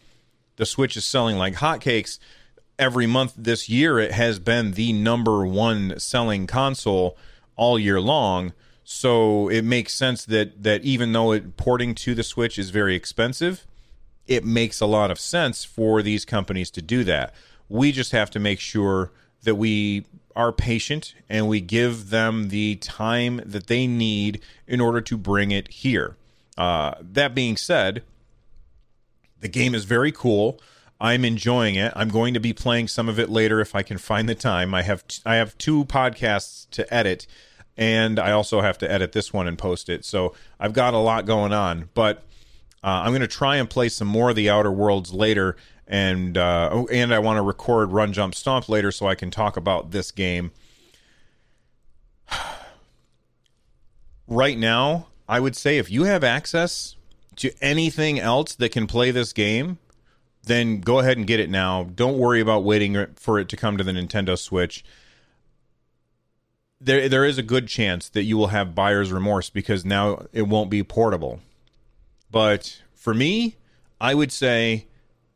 the 0.57 0.67
Switch 0.67 0.97
is 0.97 1.05
selling 1.05 1.37
like 1.37 1.55
hotcakes. 1.55 2.19
Every 2.79 3.07
month 3.07 3.35
this 3.37 3.69
year, 3.69 3.99
it 3.99 4.13
has 4.13 4.39
been 4.39 4.73
the 4.73 4.93
number 4.93 5.47
one 5.47 5.99
selling 5.99 6.47
console 6.47 7.17
all 7.57 7.79
year 7.79 8.01
long. 8.01 8.53
So 8.85 9.49
it 9.49 9.63
makes 9.63 9.95
sense 9.95 10.25
that 10.27 10.63
that 10.63 10.83
even 10.83 11.13
though 11.13 11.33
it 11.33 11.57
porting 11.57 11.95
to 11.97 12.15
the 12.15 12.23
Switch 12.23 12.59
is 12.59 12.71
very 12.71 12.95
expensive, 12.95 13.67
it 14.27 14.45
makes 14.45 14.81
a 14.81 14.87
lot 14.87 15.11
of 15.11 15.19
sense 15.19 15.65
for 15.65 16.03
these 16.03 16.25
companies 16.25 16.71
to 16.71 16.83
do 16.83 17.05
that. 17.05 17.35
We 17.69 17.93
just 17.93 18.13
have 18.13 18.31
to 18.31 18.39
make 18.39 18.61
sure 18.61 19.11
that 19.43 19.57
we 19.57 20.05
are 20.35 20.53
patient 20.53 21.15
and 21.29 21.49
we 21.49 21.61
give 21.61 22.11
them 22.11 22.49
the 22.49 22.77
time 22.77 23.41
that 23.45 23.67
they 23.67 23.87
need 23.87 24.41
in 24.67 24.81
order 24.81 25.01
to 25.01 25.17
bring 25.17 25.51
it 25.51 25.69
here. 25.69 26.17
Uh, 26.57 26.95
that 27.01 27.35
being 27.35 27.57
said, 27.57 28.03
the 29.41 29.49
game 29.49 29.75
is 29.75 29.85
very 29.85 30.13
cool. 30.13 30.61
I'm 31.01 31.25
enjoying 31.25 31.75
it. 31.75 31.93
I'm 31.97 32.09
going 32.09 32.33
to 32.35 32.41
be 32.41 32.53
playing 32.53 32.89
some 32.89 33.09
of 33.09 33.19
it 33.19 33.29
later 33.29 33.61
if 33.61 33.75
I 33.75 33.83
can 33.83 33.99
find 33.99 34.29
the 34.29 34.37
time. 34.37 34.73
I 34.73 34.83
have 34.83 35.07
t- 35.09 35.21
I 35.27 35.35
have 35.35 35.59
two 35.59 35.85
podcasts 35.85 36.71
to 36.71 36.95
edit, 36.95 37.27
and 37.77 38.21
I 38.21 38.31
also 38.31 38.61
have 38.61 38.79
to 38.79 38.91
edit 38.91 39.11
this 39.11 39.33
one 39.33 39.49
and 39.49 39.59
post 39.59 39.89
it. 39.89 40.05
So 40.05 40.33
I've 40.61 40.73
got 40.73 40.95
a 40.95 40.99
lot 40.99 41.27
going 41.27 41.53
on, 41.53 41.89
but 41.95 42.23
uh, 42.85 43.03
I'm 43.05 43.13
going 43.13 43.21
to 43.21 43.29
try 43.29 43.57
and 43.57 43.71
play 43.71 43.89
some 43.89 44.09
more 44.09 44.31
of 44.31 44.37
the 44.37 44.51
Outer 44.51 44.73
Worlds 44.73 45.13
later, 45.13 45.57
and 45.87 46.37
uh, 46.37 46.71
oh, 46.73 46.87
and 46.89 47.15
I 47.15 47.21
want 47.21 47.37
to 47.37 47.43
record 47.43 47.93
Run 47.93 48.13
Jump 48.13 48.35
Stomp 48.35 48.69
later 48.69 48.91
so 48.91 49.07
I 49.07 49.15
can 49.15 49.31
talk 49.31 49.57
about 49.57 49.93
this 49.93 50.11
game. 50.11 50.51
right 54.27 54.59
now, 54.59 55.07
I 55.29 55.39
would 55.39 55.55
say 55.57 55.79
if 55.79 55.91
you 55.91 56.05
have 56.05 56.25
access 56.25 56.97
to 57.37 57.53
anything 57.61 58.19
else 58.19 58.55
that 58.57 58.73
can 58.73 58.87
play 58.87 59.11
this 59.11 59.33
game, 59.33 59.79
then 60.45 60.81
go 60.81 60.99
ahead 60.99 61.17
and 61.17 61.27
get 61.27 61.41
it 61.41 61.51
now. 61.51 61.85
Don't 61.85 62.19
worry 62.19 62.41
about 62.41 62.65
waiting 62.65 63.07
for 63.15 63.39
it 63.39 63.49
to 63.51 63.57
come 63.57 63.79
to 63.79 63.85
the 63.85 63.93
Nintendo 63.93 64.37
Switch. 64.37 64.85
There, 66.81 67.09
there 67.09 67.25
is 67.25 67.39
a 67.39 67.45
good 67.45 67.69
chance 67.69 68.09
that 68.09 68.25
you 68.25 68.37
will 68.37 68.49
have 68.49 68.75
buyer's 68.75 69.13
remorse 69.13 69.51
because 69.51 69.85
now 69.85 70.27
it 70.33 70.43
won't 70.43 70.69
be 70.69 70.83
portable. 70.83 71.41
But 72.33 72.83
for 72.95 73.15
me, 73.15 73.57
I 74.01 74.15
would 74.15 74.33
say 74.33 74.87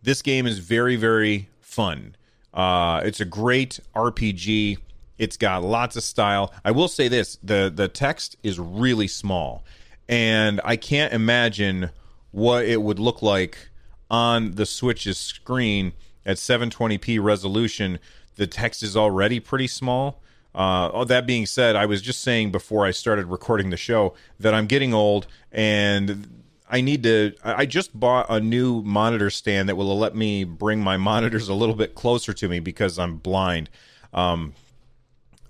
this 0.02 0.22
game 0.22 0.46
is 0.46 0.58
very, 0.58 0.96
very 0.96 1.48
fun. 1.60 2.16
Uh, 2.52 3.02
it's 3.04 3.20
a 3.20 3.24
great 3.26 3.78
RPG. 3.94 4.78
It's 5.18 5.36
got 5.36 5.62
lots 5.62 5.94
of 5.96 6.02
style. 6.02 6.52
I 6.64 6.70
will 6.72 6.88
say 6.88 7.06
this: 7.06 7.38
the 7.42 7.70
the 7.72 7.86
text 7.86 8.36
is 8.42 8.58
really 8.58 9.08
small, 9.08 9.64
and 10.08 10.60
I 10.64 10.76
can't 10.76 11.12
imagine 11.12 11.90
what 12.32 12.64
it 12.64 12.82
would 12.82 12.98
look 12.98 13.22
like 13.22 13.68
on 14.10 14.52
the 14.52 14.66
Switch's 14.66 15.18
screen 15.18 15.92
at 16.24 16.38
720p 16.38 17.22
resolution. 17.22 17.98
The 18.36 18.46
text 18.46 18.82
is 18.82 18.96
already 18.96 19.38
pretty 19.38 19.66
small. 19.66 20.22
Uh, 20.54 20.90
oh, 20.92 21.04
that 21.04 21.26
being 21.26 21.44
said, 21.44 21.76
I 21.76 21.84
was 21.84 22.00
just 22.00 22.22
saying 22.22 22.52
before 22.52 22.86
I 22.86 22.90
started 22.90 23.26
recording 23.26 23.68
the 23.68 23.76
show 23.76 24.14
that 24.40 24.54
I'm 24.54 24.66
getting 24.66 24.94
old 24.94 25.26
and 25.52 26.44
I 26.68 26.80
need 26.80 27.04
to. 27.04 27.32
I 27.44 27.64
just 27.64 27.98
bought 27.98 28.26
a 28.28 28.40
new 28.40 28.82
monitor 28.82 29.30
stand 29.30 29.68
that 29.68 29.76
will 29.76 29.96
let 29.98 30.16
me 30.16 30.44
bring 30.44 30.80
my 30.80 30.96
monitors 30.96 31.48
a 31.48 31.54
little 31.54 31.76
bit 31.76 31.94
closer 31.94 32.32
to 32.32 32.48
me 32.48 32.58
because 32.58 32.98
I'm 32.98 33.18
blind. 33.18 33.70
Um, 34.12 34.54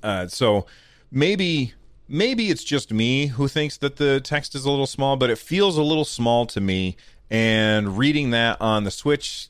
uh, 0.03 0.29
so 0.29 0.67
maybe 1.11 1.73
maybe 2.09 2.51
it's 2.51 2.65
just 2.65 2.93
me 2.93 3.29
who 3.29 3.49
thinks 3.49 3.77
that 3.79 3.97
the 3.97 4.21
text 4.21 4.55
is 4.55 4.65
a 4.65 4.71
little 4.71 4.87
small, 4.87 5.17
but 5.17 5.31
it 5.31 5.39
feels 5.39 5.79
a 5.79 5.83
little 5.83 6.05
small 6.05 6.47
to 6.47 6.61
me. 6.61 6.97
And 7.31 7.99
reading 7.99 8.31
that 8.31 8.61
on 8.61 8.85
the 8.85 8.91
Switch, 8.91 9.49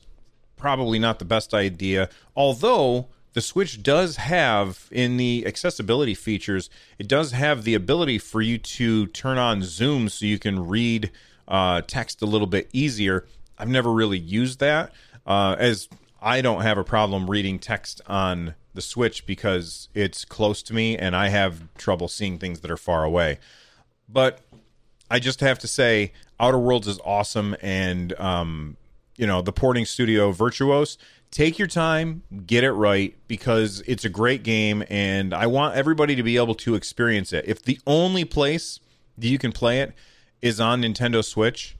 probably 0.55 0.99
not 0.99 1.19
the 1.19 1.25
best 1.25 1.53
idea. 1.53 2.09
Although 2.35 3.07
the 3.33 3.41
Switch 3.41 3.83
does 3.83 4.15
have 4.15 4.87
in 4.91 5.17
the 5.17 5.45
accessibility 5.45 6.15
features, 6.15 6.69
it 6.97 7.07
does 7.07 7.33
have 7.33 7.63
the 7.63 7.75
ability 7.75 8.17
for 8.17 8.41
you 8.41 8.57
to 8.57 9.05
turn 9.07 9.37
on 9.37 9.61
zoom 9.61 10.09
so 10.09 10.25
you 10.25 10.39
can 10.39 10.67
read 10.67 11.11
uh, 11.47 11.81
text 11.87 12.21
a 12.21 12.25
little 12.25 12.47
bit 12.47 12.69
easier. 12.73 13.25
I've 13.57 13.69
never 13.69 13.91
really 13.91 14.19
used 14.19 14.59
that 14.59 14.91
uh, 15.25 15.55
as 15.57 15.87
I 16.21 16.41
don't 16.41 16.61
have 16.61 16.77
a 16.77 16.83
problem 16.83 17.29
reading 17.29 17.59
text 17.59 18.01
on 18.07 18.55
the 18.73 18.81
Switch 18.81 19.25
because 19.25 19.89
it's 19.93 20.25
close 20.25 20.61
to 20.63 20.73
me 20.73 20.97
and 20.97 21.15
I 21.15 21.29
have 21.29 21.73
trouble 21.75 22.07
seeing 22.07 22.37
things 22.37 22.61
that 22.61 22.71
are 22.71 22.77
far 22.77 23.03
away. 23.03 23.39
But 24.07 24.41
I 25.09 25.19
just 25.19 25.39
have 25.41 25.59
to 25.59 25.67
say, 25.67 26.11
Outer 26.39 26.59
Worlds 26.59 26.87
is 26.87 26.99
awesome, 27.03 27.55
and 27.61 28.17
um, 28.19 28.77
you 29.17 29.25
know 29.25 29.41
the 29.41 29.53
porting 29.53 29.85
studio 29.85 30.31
Virtuos. 30.31 30.97
Take 31.29 31.59
your 31.59 31.67
time, 31.67 32.23
get 32.45 32.63
it 32.63 32.71
right 32.71 33.13
because 33.27 33.83
it's 33.85 34.05
a 34.05 34.09
great 34.09 34.43
game, 34.43 34.83
and 34.89 35.33
I 35.33 35.47
want 35.47 35.75
everybody 35.75 36.15
to 36.15 36.23
be 36.23 36.37
able 36.37 36.55
to 36.55 36.75
experience 36.75 37.33
it. 37.33 37.43
If 37.47 37.61
the 37.61 37.79
only 37.85 38.23
place 38.23 38.79
that 39.17 39.27
you 39.27 39.37
can 39.37 39.51
play 39.51 39.81
it 39.81 39.93
is 40.41 40.59
on 40.59 40.81
Nintendo 40.81 41.23
Switch, 41.23 41.75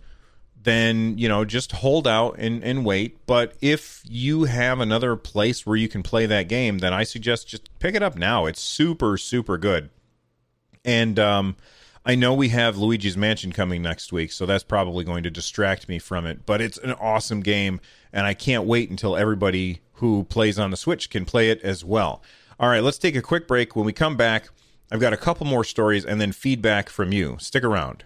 then 0.62 1.18
you 1.18 1.28
know 1.30 1.46
just 1.46 1.72
hold 1.72 2.08
out 2.08 2.36
and, 2.38 2.64
and 2.64 2.86
wait. 2.86 3.26
But 3.26 3.54
if 3.62 4.02
you 4.08 4.46
have 4.46 4.80
another 4.80 5.16
place 5.16 5.66
where 5.66 5.76
you 5.76 5.88
can 5.88 6.04
play 6.04 6.26
that 6.26 6.48
game, 6.48 6.80
then 6.80 6.94
I 6.94 7.04
suggest 7.04 7.48
just 7.48 7.70
pick 7.80 7.96
it 7.96 8.04
up 8.04 8.16
now. 8.16 8.46
It's 8.46 8.62
super 8.62 9.18
super 9.18 9.58
good. 9.58 9.90
And 10.84 11.20
um, 11.20 11.58
I 12.06 12.16
know 12.16 12.34
we 12.34 12.50
have 12.50 12.78
Luigi's 12.78 13.18
Mansion 13.18 13.52
coming 13.52 13.82
next 13.82 14.14
week, 14.14 14.32
so 14.32 14.46
that's 14.46 14.64
probably 14.64 15.04
going 15.04 15.24
to 15.24 15.30
distract 15.30 15.90
me 15.90 16.00
from 16.00 16.26
it. 16.26 16.46
But 16.46 16.62
it's 16.62 16.78
an 16.78 16.94
awesome 16.94 17.42
game, 17.42 17.82
and 18.14 18.26
I 18.26 18.34
can't 18.34 18.64
wait 18.64 18.90
until 18.90 19.18
everybody 19.18 19.82
who 19.96 20.24
plays 20.24 20.58
on 20.58 20.72
the 20.72 20.78
Switch 20.78 21.10
can 21.10 21.26
play 21.26 21.50
it 21.50 21.62
as 21.64 21.84
well. 21.84 22.22
All 22.60 22.70
right, 22.70 22.82
let's 22.82 22.98
take 22.98 23.18
a 23.18 23.22
quick 23.22 23.46
break. 23.48 23.76
When 23.76 23.86
we 23.86 23.92
come 23.92 24.16
back, 24.16 24.50
I've 24.90 25.02
got 25.02 25.12
a 25.12 25.18
couple 25.18 25.46
more 25.46 25.66
stories 25.66 26.06
and 26.06 26.22
then 26.22 26.32
feedback 26.32 26.90
from 26.90 27.12
you. 27.12 27.36
Stick 27.40 27.64
around. 27.64 28.06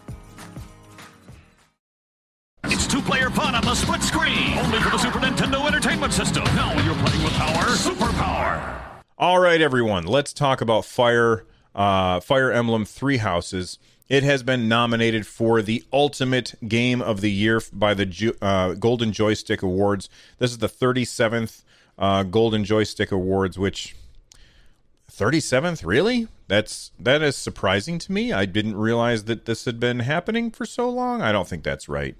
Split 3.81 4.03
screen, 4.03 4.57
only 4.59 4.79
for 4.79 4.91
the 4.91 4.97
Super 4.97 5.19
Nintendo 5.19 5.65
Entertainment 5.65 6.13
System. 6.13 6.43
Now 6.55 6.71
you're 6.83 6.95
playing 6.95 7.23
with 7.23 7.33
power, 7.33 7.63
superpower. 7.65 8.79
All 9.17 9.39
right, 9.39 9.59
everyone, 9.59 10.05
let's 10.05 10.33
talk 10.33 10.61
about 10.61 10.85
Fire 10.85 11.45
uh, 11.73 12.19
Fire 12.19 12.51
Emblem 12.51 12.85
Three 12.85 13.17
Houses. 13.17 13.79
It 14.07 14.23
has 14.23 14.43
been 14.43 14.67
nominated 14.67 15.25
for 15.25 15.61
the 15.61 15.83
Ultimate 15.91 16.53
Game 16.67 17.01
of 17.01 17.21
the 17.21 17.31
Year 17.31 17.61
by 17.71 17.93
the 17.93 18.35
uh, 18.41 18.73
Golden 18.73 19.11
Joystick 19.13 19.63
Awards. 19.63 20.09
This 20.37 20.51
is 20.51 20.57
the 20.59 20.67
37th 20.69 21.63
uh, 21.97 22.23
Golden 22.23 22.63
Joystick 22.63 23.11
Awards, 23.11 23.57
which 23.57 23.95
37th 25.11 25.85
really 25.85 26.27
that's 26.47 26.91
that 26.97 27.21
is 27.21 27.35
surprising 27.35 27.99
to 27.99 28.13
me 28.13 28.31
i 28.31 28.45
didn't 28.45 28.77
realize 28.77 29.25
that 29.25 29.43
this 29.43 29.65
had 29.65 29.77
been 29.77 29.99
happening 29.99 30.49
for 30.49 30.65
so 30.65 30.89
long 30.89 31.21
i 31.21 31.33
don't 31.33 31.49
think 31.49 31.63
that's 31.63 31.89
right 31.89 32.15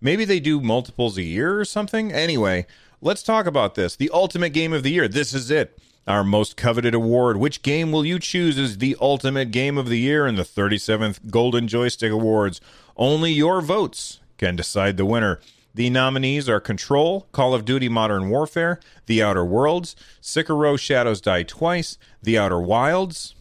maybe 0.00 0.24
they 0.24 0.40
do 0.40 0.60
multiples 0.60 1.16
a 1.16 1.22
year 1.22 1.58
or 1.58 1.64
something? 1.64 2.12
Anyway 2.12 2.66
let's 3.00 3.22
talk 3.22 3.46
about 3.46 3.74
this. 3.74 3.96
The 3.96 4.10
ultimate 4.12 4.50
game 4.50 4.72
of 4.72 4.82
the 4.82 4.90
year. 4.90 5.08
This 5.08 5.32
is 5.32 5.50
it. 5.50 5.78
Our 6.06 6.24
most 6.24 6.56
coveted 6.56 6.94
award. 6.94 7.36
Which 7.36 7.62
game 7.62 7.92
will 7.92 8.04
you 8.04 8.18
choose 8.18 8.58
as 8.58 8.78
the 8.78 8.96
ultimate 9.00 9.50
game 9.50 9.78
of 9.78 9.88
the 9.88 9.98
year 9.98 10.26
in 10.26 10.36
the 10.36 10.42
37th 10.42 11.30
golden 11.30 11.68
joystick 11.68 12.12
awards? 12.12 12.60
Only 12.96 13.32
your 13.32 13.60
votes 13.60 14.20
can 14.38 14.56
decide 14.56 14.96
the 14.96 15.04
winner. 15.04 15.40
The 15.74 15.88
nominees 15.88 16.48
are 16.48 16.60
Control, 16.60 17.28
Call 17.32 17.54
of 17.54 17.64
Duty 17.64 17.88
Modern 17.88 18.28
Warfare, 18.28 18.80
The 19.06 19.22
Outer 19.22 19.44
Worlds, 19.44 19.94
Sekiro 20.20 20.78
Shadows 20.78 21.20
Die 21.20 21.44
Twice, 21.44 21.96
The 22.22 22.36
Outer 22.36 22.60
Wilds. 22.60 23.36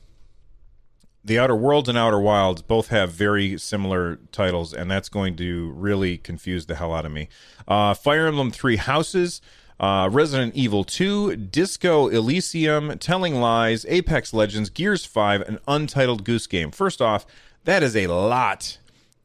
The 1.23 1.37
Outer 1.37 1.55
Worlds 1.55 1.89
and 1.89 1.97
Outer 1.97 2.19
Wilds 2.19 2.61
both 2.61 2.87
have 2.87 3.11
very 3.11 3.57
similar 3.57 4.19
titles, 4.31 4.73
and 4.73 4.89
that's 4.89 5.09
going 5.09 5.35
to 5.35 5.71
really 5.71 6.17
confuse 6.17 6.65
the 6.65 6.75
hell 6.75 6.93
out 6.93 7.05
of 7.05 7.11
me. 7.11 7.27
Uh, 7.67 7.93
Fire 7.93 8.27
Emblem 8.27 8.51
Three 8.51 8.77
Houses, 8.77 9.41
uh, 9.79 10.09
Resident 10.11 10.55
Evil 10.55 10.83
2, 10.83 11.35
Disco 11.35 12.07
Elysium, 12.07 12.97
Telling 12.99 13.35
Lies, 13.35 13.85
Apex 13.89 14.33
Legends, 14.33 14.69
Gears 14.69 15.05
5, 15.05 15.41
an 15.41 15.59
Untitled 15.67 16.23
Goose 16.23 16.47
Game. 16.47 16.71
First 16.71 17.01
off, 17.01 17.25
that 17.65 17.83
is 17.83 17.95
a 17.95 18.07
lot 18.07 18.77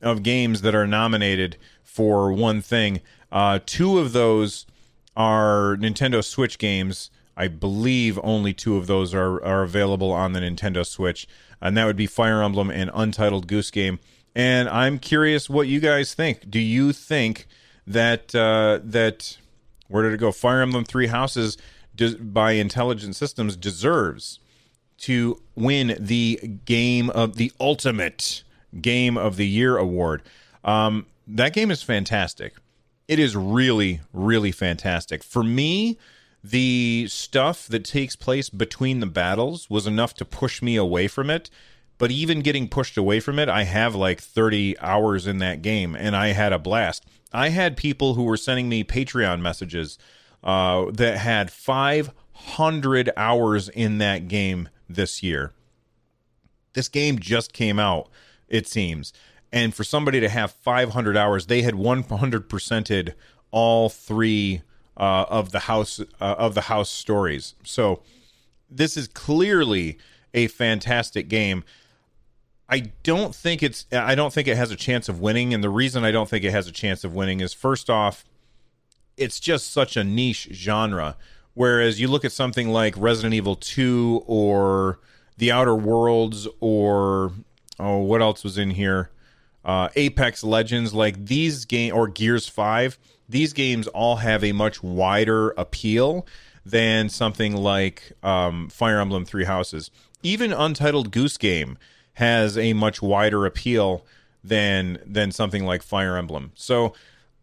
of 0.02 0.22
games 0.22 0.62
that 0.62 0.74
are 0.74 0.86
nominated 0.86 1.56
for 1.82 2.32
one 2.32 2.60
thing. 2.60 3.00
Uh, 3.30 3.60
two 3.64 3.98
of 3.98 4.12
those 4.12 4.66
are 5.16 5.76
Nintendo 5.76 6.22
Switch 6.24 6.58
games. 6.58 7.10
I 7.36 7.48
believe 7.48 8.18
only 8.22 8.52
two 8.52 8.76
of 8.76 8.86
those 8.86 9.14
are, 9.14 9.42
are 9.44 9.62
available 9.62 10.12
on 10.12 10.32
the 10.32 10.40
Nintendo 10.40 10.86
Switch, 10.86 11.26
and 11.60 11.76
that 11.76 11.84
would 11.84 11.96
be 11.96 12.06
Fire 12.06 12.42
Emblem 12.42 12.70
and 12.70 12.90
Untitled 12.94 13.46
Goose 13.46 13.70
Game. 13.70 13.98
And 14.34 14.68
I'm 14.68 14.98
curious 14.98 15.48
what 15.48 15.68
you 15.68 15.80
guys 15.80 16.14
think. 16.14 16.50
Do 16.50 16.58
you 16.58 16.92
think 16.92 17.46
that 17.86 18.34
uh, 18.34 18.80
that 18.82 19.38
where 19.88 20.02
did 20.02 20.12
it 20.12 20.18
go? 20.18 20.32
Fire 20.32 20.62
Emblem 20.62 20.84
Three 20.84 21.06
Houses 21.06 21.56
des- 21.94 22.16
by 22.16 22.52
Intelligent 22.52 23.16
Systems 23.16 23.56
deserves 23.56 24.40
to 24.98 25.40
win 25.54 25.96
the 25.98 26.40
game 26.64 27.10
of 27.10 27.36
the 27.36 27.52
ultimate 27.60 28.42
game 28.80 29.16
of 29.16 29.36
the 29.36 29.46
year 29.46 29.76
award. 29.76 30.22
Um, 30.64 31.06
that 31.26 31.52
game 31.52 31.70
is 31.70 31.82
fantastic. 31.82 32.54
It 33.06 33.18
is 33.18 33.36
really, 33.36 34.00
really 34.12 34.52
fantastic. 34.52 35.22
For 35.22 35.42
me, 35.42 35.98
the 36.44 37.06
stuff 37.08 37.66
that 37.68 37.86
takes 37.86 38.16
place 38.16 38.50
between 38.50 39.00
the 39.00 39.06
battles 39.06 39.70
was 39.70 39.86
enough 39.86 40.12
to 40.12 40.26
push 40.26 40.60
me 40.60 40.76
away 40.76 41.08
from 41.08 41.30
it. 41.30 41.48
But 41.96 42.10
even 42.10 42.42
getting 42.42 42.68
pushed 42.68 42.98
away 42.98 43.20
from 43.20 43.38
it, 43.38 43.48
I 43.48 43.62
have 43.64 43.94
like 43.94 44.20
30 44.20 44.78
hours 44.78 45.26
in 45.26 45.38
that 45.38 45.62
game 45.62 45.96
and 45.96 46.14
I 46.14 46.28
had 46.28 46.52
a 46.52 46.58
blast. 46.58 47.06
I 47.32 47.48
had 47.48 47.78
people 47.78 48.12
who 48.12 48.24
were 48.24 48.36
sending 48.36 48.68
me 48.68 48.84
Patreon 48.84 49.40
messages 49.40 49.98
uh, 50.42 50.90
that 50.90 51.16
had 51.16 51.50
500 51.50 53.10
hours 53.16 53.70
in 53.70 53.96
that 53.98 54.28
game 54.28 54.68
this 54.86 55.22
year. 55.22 55.54
This 56.74 56.88
game 56.88 57.18
just 57.18 57.54
came 57.54 57.78
out, 57.78 58.10
it 58.48 58.68
seems. 58.68 59.14
And 59.50 59.74
for 59.74 59.84
somebody 59.84 60.20
to 60.20 60.28
have 60.28 60.52
500 60.52 61.16
hours, 61.16 61.46
they 61.46 61.62
had 61.62 61.74
100%ed 61.74 63.14
all 63.50 63.88
three 63.88 64.60
uh, 64.96 65.26
of 65.28 65.52
the 65.52 65.60
house 65.60 66.00
uh, 66.00 66.04
of 66.38 66.54
the 66.54 66.62
house 66.62 66.90
stories. 66.90 67.54
So 67.64 68.02
this 68.70 68.96
is 68.96 69.08
clearly 69.08 69.98
a 70.32 70.48
fantastic 70.48 71.28
game. 71.28 71.64
I 72.68 72.90
don't 73.02 73.34
think 73.34 73.62
it's 73.62 73.86
I 73.92 74.14
don't 74.14 74.32
think 74.32 74.48
it 74.48 74.56
has 74.56 74.70
a 74.70 74.76
chance 74.76 75.08
of 75.08 75.20
winning 75.20 75.52
and 75.52 75.62
the 75.62 75.70
reason 75.70 76.04
I 76.04 76.10
don't 76.10 76.28
think 76.28 76.44
it 76.44 76.50
has 76.50 76.66
a 76.66 76.72
chance 76.72 77.04
of 77.04 77.14
winning 77.14 77.40
is 77.40 77.52
first 77.52 77.90
off 77.90 78.24
it's 79.16 79.38
just 79.38 79.70
such 79.70 79.96
a 79.96 80.02
niche 80.02 80.48
genre 80.50 81.16
whereas 81.52 82.00
you 82.00 82.08
look 82.08 82.24
at 82.24 82.32
something 82.32 82.68
like 82.68 82.94
Resident 82.96 83.34
Evil 83.34 83.54
2 83.54 84.24
or 84.26 84.98
The 85.36 85.52
Outer 85.52 85.76
Worlds 85.76 86.48
or 86.60 87.32
oh 87.78 87.98
what 87.98 88.22
else 88.22 88.42
was 88.42 88.56
in 88.56 88.70
here 88.70 89.10
uh, 89.64 89.90
Apex 89.94 90.42
Legends 90.42 90.94
like 90.94 91.26
these 91.26 91.66
game 91.66 91.94
or 91.94 92.08
Gears 92.08 92.48
5 92.48 92.98
these 93.28 93.52
games 93.52 93.86
all 93.88 94.16
have 94.16 94.44
a 94.44 94.52
much 94.52 94.82
wider 94.82 95.50
appeal 95.50 96.26
than 96.66 97.08
something 97.08 97.54
like 97.56 98.12
um, 98.22 98.68
Fire 98.68 99.00
Emblem 99.00 99.24
Three 99.24 99.44
Houses 99.44 99.90
even 100.24 100.52
Untitled 100.52 101.12
Goose 101.12 101.36
Game 101.36 101.78
has 102.14 102.58
a 102.58 102.72
much 102.72 103.00
wider 103.00 103.46
appeal 103.46 104.04
than 104.42 104.98
than 105.06 105.30
something 105.30 105.64
like 105.64 105.82
Fire 105.82 106.16
Emblem. 106.16 106.50
So 106.54 106.94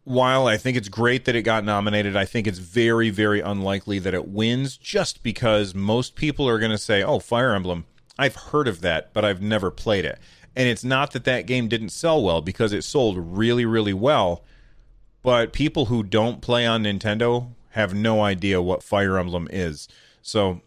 while 0.03 0.47
I 0.47 0.57
think 0.57 0.75
it's 0.75 0.89
great 0.89 1.25
that 1.25 1.35
it 1.35 1.43
got 1.43 1.63
nominated, 1.63 2.17
I 2.17 2.25
think 2.25 2.47
it's 2.47 2.59
very 2.59 3.09
very 3.09 3.39
unlikely 3.39 3.99
that 3.99 4.13
it 4.13 4.27
wins 4.27 4.75
just 4.75 5.23
because 5.23 5.73
most 5.73 6.15
people 6.15 6.49
are 6.49 6.59
going 6.59 6.71
to 6.71 6.77
say, 6.77 7.03
"Oh, 7.03 7.19
Fire 7.19 7.53
Emblem, 7.53 7.85
I've 8.17 8.35
heard 8.35 8.67
of 8.67 8.81
that, 8.81 9.13
but 9.13 9.23
I've 9.23 9.41
never 9.41 9.71
played 9.71 10.03
it." 10.05 10.19
And 10.55 10.67
it's 10.67 10.83
not 10.83 11.11
that 11.11 11.23
that 11.25 11.45
game 11.45 11.69
didn't 11.69 11.89
sell 11.89 12.21
well 12.21 12.41
because 12.41 12.73
it 12.73 12.83
sold 12.83 13.17
really 13.17 13.65
really 13.65 13.93
well, 13.93 14.43
but 15.23 15.53
people 15.53 15.85
who 15.85 16.03
don't 16.03 16.41
play 16.41 16.65
on 16.65 16.83
Nintendo 16.83 17.49
have 17.71 17.93
no 17.93 18.21
idea 18.21 18.61
what 18.61 18.83
Fire 18.83 19.17
Emblem 19.17 19.47
is. 19.51 19.87
So 20.21 20.61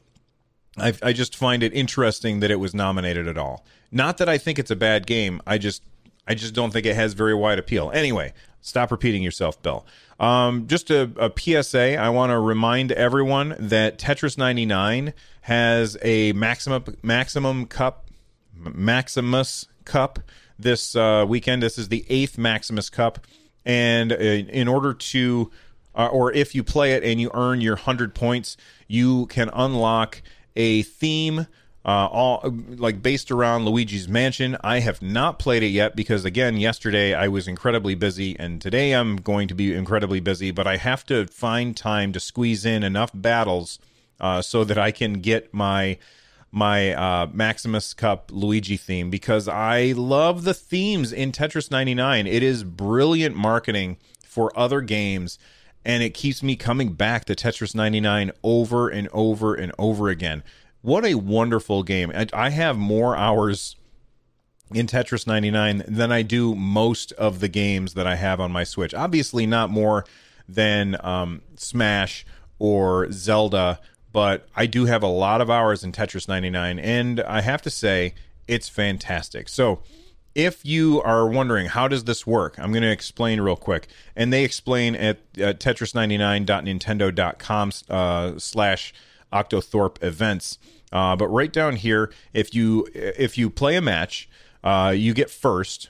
I, 0.79 0.95
I 1.03 1.12
just 1.12 1.37
find 1.37 1.62
it 1.62 1.73
interesting 1.75 2.40
that 2.40 2.51
it 2.51 2.57
was 2.57 2.75
nominated 2.75 3.29
at 3.29 3.38
all. 3.38 3.64
Not 3.90 4.19
that 4.19 4.29
I 4.29 4.38
think 4.38 4.59
it's 4.59 4.71
a 4.71 4.77
bad 4.77 5.07
game. 5.07 5.40
I 5.47 5.59
just 5.59 5.83
I 6.27 6.35
just 6.35 6.55
don't 6.55 6.73
think 6.73 6.87
it 6.87 6.97
has 6.97 7.12
very 7.12 7.35
wide 7.35 7.59
appeal. 7.59 7.90
Anyway, 7.93 8.33
stop 8.61 8.90
repeating 8.90 9.23
yourself, 9.23 9.62
Bill. 9.62 9.87
Um, 10.19 10.67
just 10.67 10.90
a, 10.90 11.11
a 11.17 11.31
PSA. 11.37 11.97
I 11.97 12.09
want 12.09 12.31
to 12.31 12.38
remind 12.38 12.93
everyone 12.93 13.57
that 13.59 13.99
Tetris 13.99 14.38
99 14.38 15.12
has 15.43 15.99
a 16.03 16.33
maximum 16.33 16.85
maximum 17.03 17.67
cup 17.67 18.05
Maximus 18.57 19.67
Cup 19.85 20.21
this 20.59 20.97
uh, 20.97 21.25
weekend. 21.29 21.62
This 21.62 21.79
is 21.79 21.88
the 21.88 22.05
eighth 22.09 22.38
Maximus 22.38 22.88
Cup, 22.88 23.27
and 23.64 24.12
uh, 24.12 24.16
in 24.16 24.68
order 24.68 24.92
to 24.94 25.50
uh, 25.94 26.09
or 26.09 26.33
if 26.33 26.55
you 26.55 26.64
play 26.64 26.92
it 26.92 27.05
and 27.05 27.20
you 27.20 27.31
earn 27.35 27.61
your 27.61 27.77
100 27.77 28.14
points, 28.14 28.57
you 28.88 29.27
can 29.27 29.48
unlock 29.53 30.22
a 30.57 30.83
theme 30.83 31.46
uh, 31.87 32.09
all 32.11 32.40
like 32.77 33.03
based 33.03 33.31
around 33.31 33.66
Luigi's 33.66 34.09
Mansion. 34.09 34.57
I 34.64 34.81
have 34.81 35.03
not 35.03 35.38
played 35.38 35.62
it 35.62 35.68
yet 35.68 35.94
because 35.94 36.24
again, 36.24 36.57
yesterday 36.57 37.12
I 37.12 37.29
was 37.29 37.46
incredibly 37.46 37.94
busy, 37.94 38.38
and 38.38 38.61
today 38.61 38.92
I'm 38.92 39.16
going 39.16 39.48
to 39.48 39.55
be 39.55 39.74
incredibly 39.74 40.20
busy. 40.20 40.50
But 40.50 40.66
I 40.66 40.79
have 40.79 41.05
to 41.07 41.27
find 41.27 41.77
time 41.77 42.12
to 42.12 42.20
squeeze 42.20 42.64
in 42.64 42.83
enough 42.83 43.11
battles 43.12 43.79
uh, 44.18 44.40
so 44.40 44.64
that 44.64 44.79
I 44.79 44.92
can 44.92 45.14
get 45.14 45.53
my 45.53 45.98
my 46.55 46.93
uh, 46.93 47.27
Maximus 47.33 47.93
Cup 47.95 48.31
Luigi 48.33 48.77
theme 48.77 49.11
because 49.11 49.49
I 49.49 49.93
love 49.97 50.45
the 50.45 50.55
themes 50.55 51.12
in 51.12 51.33
Tetris 51.33 51.69
99. 51.69 52.29
It 52.29 52.45
is 52.45 52.62
brilliant 52.62 53.35
marketing 53.35 53.99
for 54.25 54.57
other 54.57 54.81
games 54.81 55.37
and 55.85 56.03
it 56.03 56.14
keeps 56.14 56.43
me 56.43 56.55
coming 56.55 56.93
back 56.93 57.25
to 57.25 57.35
Tetris 57.35 57.75
99 57.75 58.31
over 58.45 58.88
and 58.88 59.09
over 59.12 59.55
and 59.55 59.73
over 59.79 60.09
again. 60.09 60.45
What 60.81 61.05
a 61.05 61.17
wonderful 61.17 61.83
game. 61.83 62.12
I 62.33 62.51
have 62.51 62.79
more 62.79 63.17
hours 63.17 63.75
in 64.73 64.87
Tetris 64.87 65.27
99 65.27 65.83
than 65.88 66.12
I 66.12 66.23
do 66.23 66.55
most 66.55 67.11
of 67.12 67.40
the 67.40 67.49
games 67.49 67.95
that 67.95 68.07
I 68.07 68.14
have 68.14 68.38
on 68.38 68.53
my 68.53 68.64
Switch. 68.64 68.95
Obviously, 68.95 69.45
not 69.45 69.71
more 69.71 70.05
than 70.49 70.97
um, 71.05 71.43
Smash 71.57 72.25
or 72.59 73.11
Zelda, 73.11 73.81
but 74.14 74.48
I 74.55 74.64
do 74.66 74.87
have 74.87 75.03
a 75.03 75.09
lot 75.09 75.40
of 75.40 75.50
hours 75.50 75.83
in 75.83 75.90
Tetris 75.90 76.29
99, 76.29 76.79
and 76.79 77.18
I 77.22 77.40
have 77.40 77.61
to 77.62 77.70
say, 77.70 78.14
it's 78.46 78.68
fantastic. 78.68 79.48
So, 79.48 79.81
if 80.37 80.64
you 80.64 81.03
are 81.03 81.27
wondering 81.27 81.66
how 81.66 81.88
does 81.88 82.05
this 82.05 82.24
work? 82.24 82.57
I'm 82.59 82.70
going 82.70 82.85
to 82.85 82.92
explain 82.92 83.40
real 83.40 83.57
quick. 83.57 83.88
And 84.14 84.33
they 84.33 84.44
explain 84.44 84.94
at 84.94 85.16
uh, 85.37 85.55
tetris99.nintendo.com 85.55 87.72
uh, 87.88 88.38
slash 88.38 88.94
octothorpe 89.33 90.00
events. 90.03 90.59
Uh, 90.92 91.16
but 91.16 91.27
right 91.29 91.53
down 91.53 91.74
here 91.77 92.12
if 92.33 92.55
you 92.55 92.87
if 92.94 93.37
you 93.37 93.50
play 93.50 93.74
a 93.74 93.81
match 93.81 94.29
uh, 94.62 94.94
you 94.96 95.12
get 95.12 95.29
first 95.29 95.88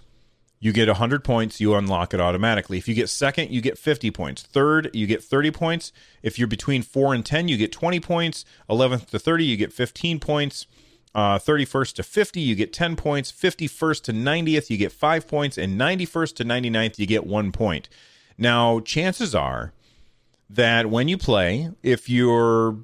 you 0.64 0.72
get 0.72 0.88
100 0.88 1.22
points 1.22 1.60
you 1.60 1.74
unlock 1.74 2.14
it 2.14 2.20
automatically 2.20 2.78
if 2.78 2.88
you 2.88 2.94
get 2.94 3.10
second 3.10 3.50
you 3.50 3.60
get 3.60 3.76
50 3.76 4.10
points 4.10 4.42
third 4.42 4.90
you 4.94 5.06
get 5.06 5.22
30 5.22 5.50
points 5.50 5.92
if 6.22 6.38
you're 6.38 6.48
between 6.48 6.82
4 6.82 7.12
and 7.12 7.26
10 7.26 7.48
you 7.48 7.58
get 7.58 7.70
20 7.70 8.00
points 8.00 8.46
11th 8.70 9.10
to 9.10 9.18
30 9.18 9.44
you 9.44 9.56
get 9.58 9.74
15 9.74 10.18
points 10.18 10.66
uh, 11.14 11.38
31st 11.38 11.94
to 11.94 12.02
50, 12.02 12.40
you 12.40 12.56
get 12.56 12.72
10 12.72 12.96
points. 12.96 13.30
51st 13.30 14.02
to 14.02 14.12
90th, 14.12 14.68
you 14.68 14.76
get 14.76 14.90
5 14.90 15.28
points. 15.28 15.56
And 15.56 15.80
91st 15.80 16.34
to 16.34 16.44
99th, 16.44 16.98
you 16.98 17.06
get 17.06 17.24
1 17.24 17.52
point. 17.52 17.88
Now, 18.36 18.80
chances 18.80 19.32
are 19.32 19.72
that 20.50 20.90
when 20.90 21.06
you 21.06 21.16
play, 21.16 21.70
if 21.84 22.08
your 22.10 22.78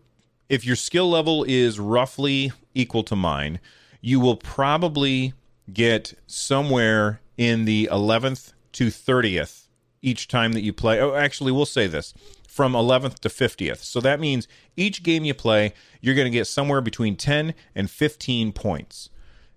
if 0.49 0.64
your 0.64 0.77
skill 0.77 1.11
level 1.11 1.45
is 1.45 1.81
roughly 1.81 2.53
equal 2.73 3.03
to 3.03 3.16
mine, 3.16 3.59
you 4.01 4.21
will 4.21 4.37
probably 4.37 5.33
get 5.73 6.14
somewhere 6.29 7.21
in 7.40 7.64
the 7.64 7.88
11th 7.90 8.53
to 8.72 8.88
30th 8.88 9.66
each 10.03 10.29
time 10.29 10.53
that 10.53 10.61
you 10.61 10.74
play. 10.74 11.00
Oh, 11.00 11.14
actually, 11.14 11.50
we'll 11.50 11.64
say 11.64 11.87
this 11.87 12.12
from 12.46 12.74
11th 12.74 13.18
to 13.20 13.31
50th. 13.31 13.79
So 13.79 13.98
that 14.03 14.20
means 14.20 14.46
each 14.76 15.03
game 15.03 15.24
you 15.24 15.33
play, 15.33 15.72
you're 16.03 16.14
going 16.14 16.31
to 16.31 16.38
get 16.38 16.46
somewhere 16.46 16.83
between 16.83 17.16
10 17.16 17.55
and 17.74 17.90
15 17.90 18.53
points. 18.53 19.09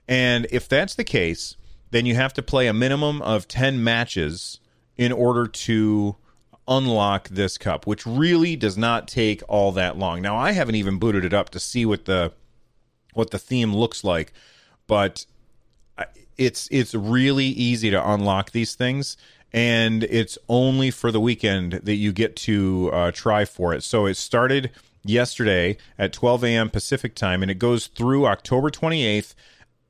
And 0.08 0.48
if 0.50 0.70
that's 0.70 0.96
the 0.96 1.04
case, 1.04 1.58
then 1.92 2.06
you 2.06 2.16
have 2.16 2.32
to 2.36 2.42
play 2.42 2.68
a 2.68 2.74
minimum 2.74 3.22
of 3.22 3.50
10 3.50 3.84
matches 3.84 4.62
in 4.96 5.12
order 5.12 5.46
to 5.46 6.16
unlock 6.66 7.28
this 7.28 7.58
cup, 7.58 7.86
which 7.86 8.06
really 8.06 8.56
does 8.56 8.78
not 8.78 9.10
take 9.10 9.44
all 9.50 9.74
that 9.74 9.98
long. 9.98 10.22
Now, 10.22 10.38
I 10.38 10.54
haven't 10.54 10.76
even 10.76 11.00
booted 11.00 11.26
it 11.26 11.34
up 11.34 11.50
to 11.50 11.60
see 11.60 11.86
what 11.86 12.06
the 12.06 12.32
what 13.14 13.32
the 13.32 13.40
theme 13.40 13.76
looks 13.76 14.06
like, 14.06 14.32
but 14.88 15.26
it's 16.38 16.68
it's 16.72 16.94
really 16.94 17.46
easy 17.46 17.90
to 17.90 18.12
unlock 18.12 18.52
these 18.52 18.76
things 18.76 19.18
and 19.52 20.04
it's 20.06 20.38
only 20.50 20.90
for 20.90 21.12
the 21.12 21.20
weekend 21.20 21.74
that 21.74 21.96
you 21.96 22.12
get 22.12 22.36
to 22.36 22.90
uh, 22.92 23.12
try 23.12 23.46
for 23.46 23.72
it. 23.74 23.84
So 23.84 24.08
it 24.08 24.16
started 24.16 24.72
yesterday 25.04 25.78
at 26.00 26.12
12 26.14 26.44
a.m 26.46 26.70
pacific 26.70 27.14
time 27.14 27.42
and 27.42 27.52
it 27.52 27.60
goes 27.60 27.88
through 27.88 28.26
october 28.26 28.70
28th 28.70 29.36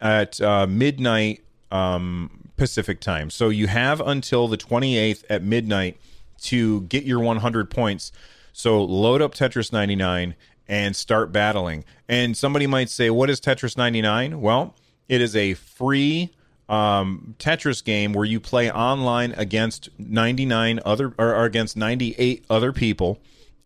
at 0.02 0.42
uh, 0.42 0.66
midnight 0.66 1.44
um, 1.72 2.50
pacific 2.58 3.00
time. 3.00 3.30
So 3.30 3.50
you 3.50 3.68
have 3.68 4.02
until 4.02 4.48
the 4.48 4.58
28th 4.58 5.24
at 5.30 5.44
midnight 5.44 6.00
to 6.44 6.82
get 6.82 7.04
your 7.04 7.20
100 7.20 7.70
points. 7.70 8.12
So 8.52 8.84
load 8.84 9.22
up 9.22 9.34
tetris 9.34 9.72
99 9.72 10.36
and 10.68 10.96
start 10.96 11.32
battling. 11.32 11.84
And 12.08 12.38
somebody 12.38 12.68
might 12.68 12.90
say 12.90 13.10
what 13.10 13.30
is 13.30 13.42
tetris 13.42 13.78
99 13.78 14.42
well 14.42 14.76
it 15.14 15.22
is 15.22 15.36
a 15.36 15.54
free 15.54 16.32
um, 16.68 17.36
Tetris 17.38 17.84
game 17.84 18.14
where 18.14 18.26
you 18.26 18.40
play 18.40 18.72
online 18.72 19.32
against 19.34 19.90
99 20.00 20.80
other 20.84 21.14
or, 21.20 21.36
or 21.36 21.46
against 21.46 21.78
98 21.78 22.44
other 22.50 22.74
people, 22.74 23.20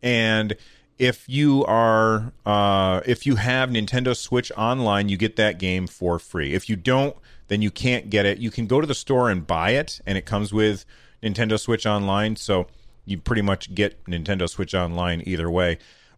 and 0.04 0.58
if 0.98 1.24
you 1.30 1.64
are 1.64 2.34
uh, 2.46 3.00
if 3.06 3.26
you 3.26 3.36
have 3.36 3.70
Nintendo 3.70 4.14
Switch 4.16 4.52
Online, 4.58 5.08
you 5.08 5.16
get 5.16 5.38
that 5.38 5.58
game 5.58 5.88
for 5.88 6.20
free. 6.20 6.54
If 6.54 6.68
you 6.68 6.76
don't, 6.76 7.16
then 7.48 7.62
you 7.62 7.72
can't 7.72 8.10
get 8.10 8.26
it. 8.26 8.40
You 8.40 8.52
can 8.52 8.68
go 8.68 8.82
to 8.82 8.88
the 8.88 8.96
store 8.96 9.30
and 9.30 9.48
buy 9.48 9.70
it, 9.70 10.02
and 10.06 10.18
it 10.18 10.26
comes 10.26 10.52
with 10.52 10.84
Nintendo 11.24 11.58
Switch 11.58 11.86
Online, 11.86 12.36
so 12.36 12.68
you 13.06 13.18
pretty 13.18 13.42
much 13.42 13.74
get 13.74 14.04
Nintendo 14.04 14.50
Switch 14.50 14.76
Online 14.76 15.24
either 15.26 15.50
way 15.50 15.78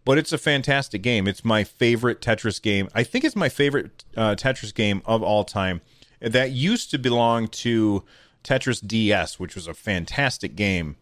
but 0.10 0.18
it's 0.18 0.34
a 0.34 0.40
fantastic 0.40 1.04
game. 1.04 1.28
It's 1.28 1.46
my 1.46 1.64
favorite 1.64 2.20
Tetris 2.20 2.60
game. 2.60 2.90
I 2.96 3.04
think 3.04 3.24
it's 3.24 3.36
my 3.36 3.48
favorite 3.48 4.04
uh, 4.18 4.34
Tetris 4.34 4.74
game 4.74 5.04
of 5.06 5.22
all 5.22 5.44
time. 5.44 5.82
That 6.20 6.50
used 6.50 6.90
to 6.90 6.98
belong 6.98 7.48
to 7.50 8.04
Tetris 8.44 8.82
DS, 8.88 9.40
which 9.40 9.54
was 9.54 9.68
a 9.68 9.76
fantastic 9.76 10.56
game. 10.56 10.96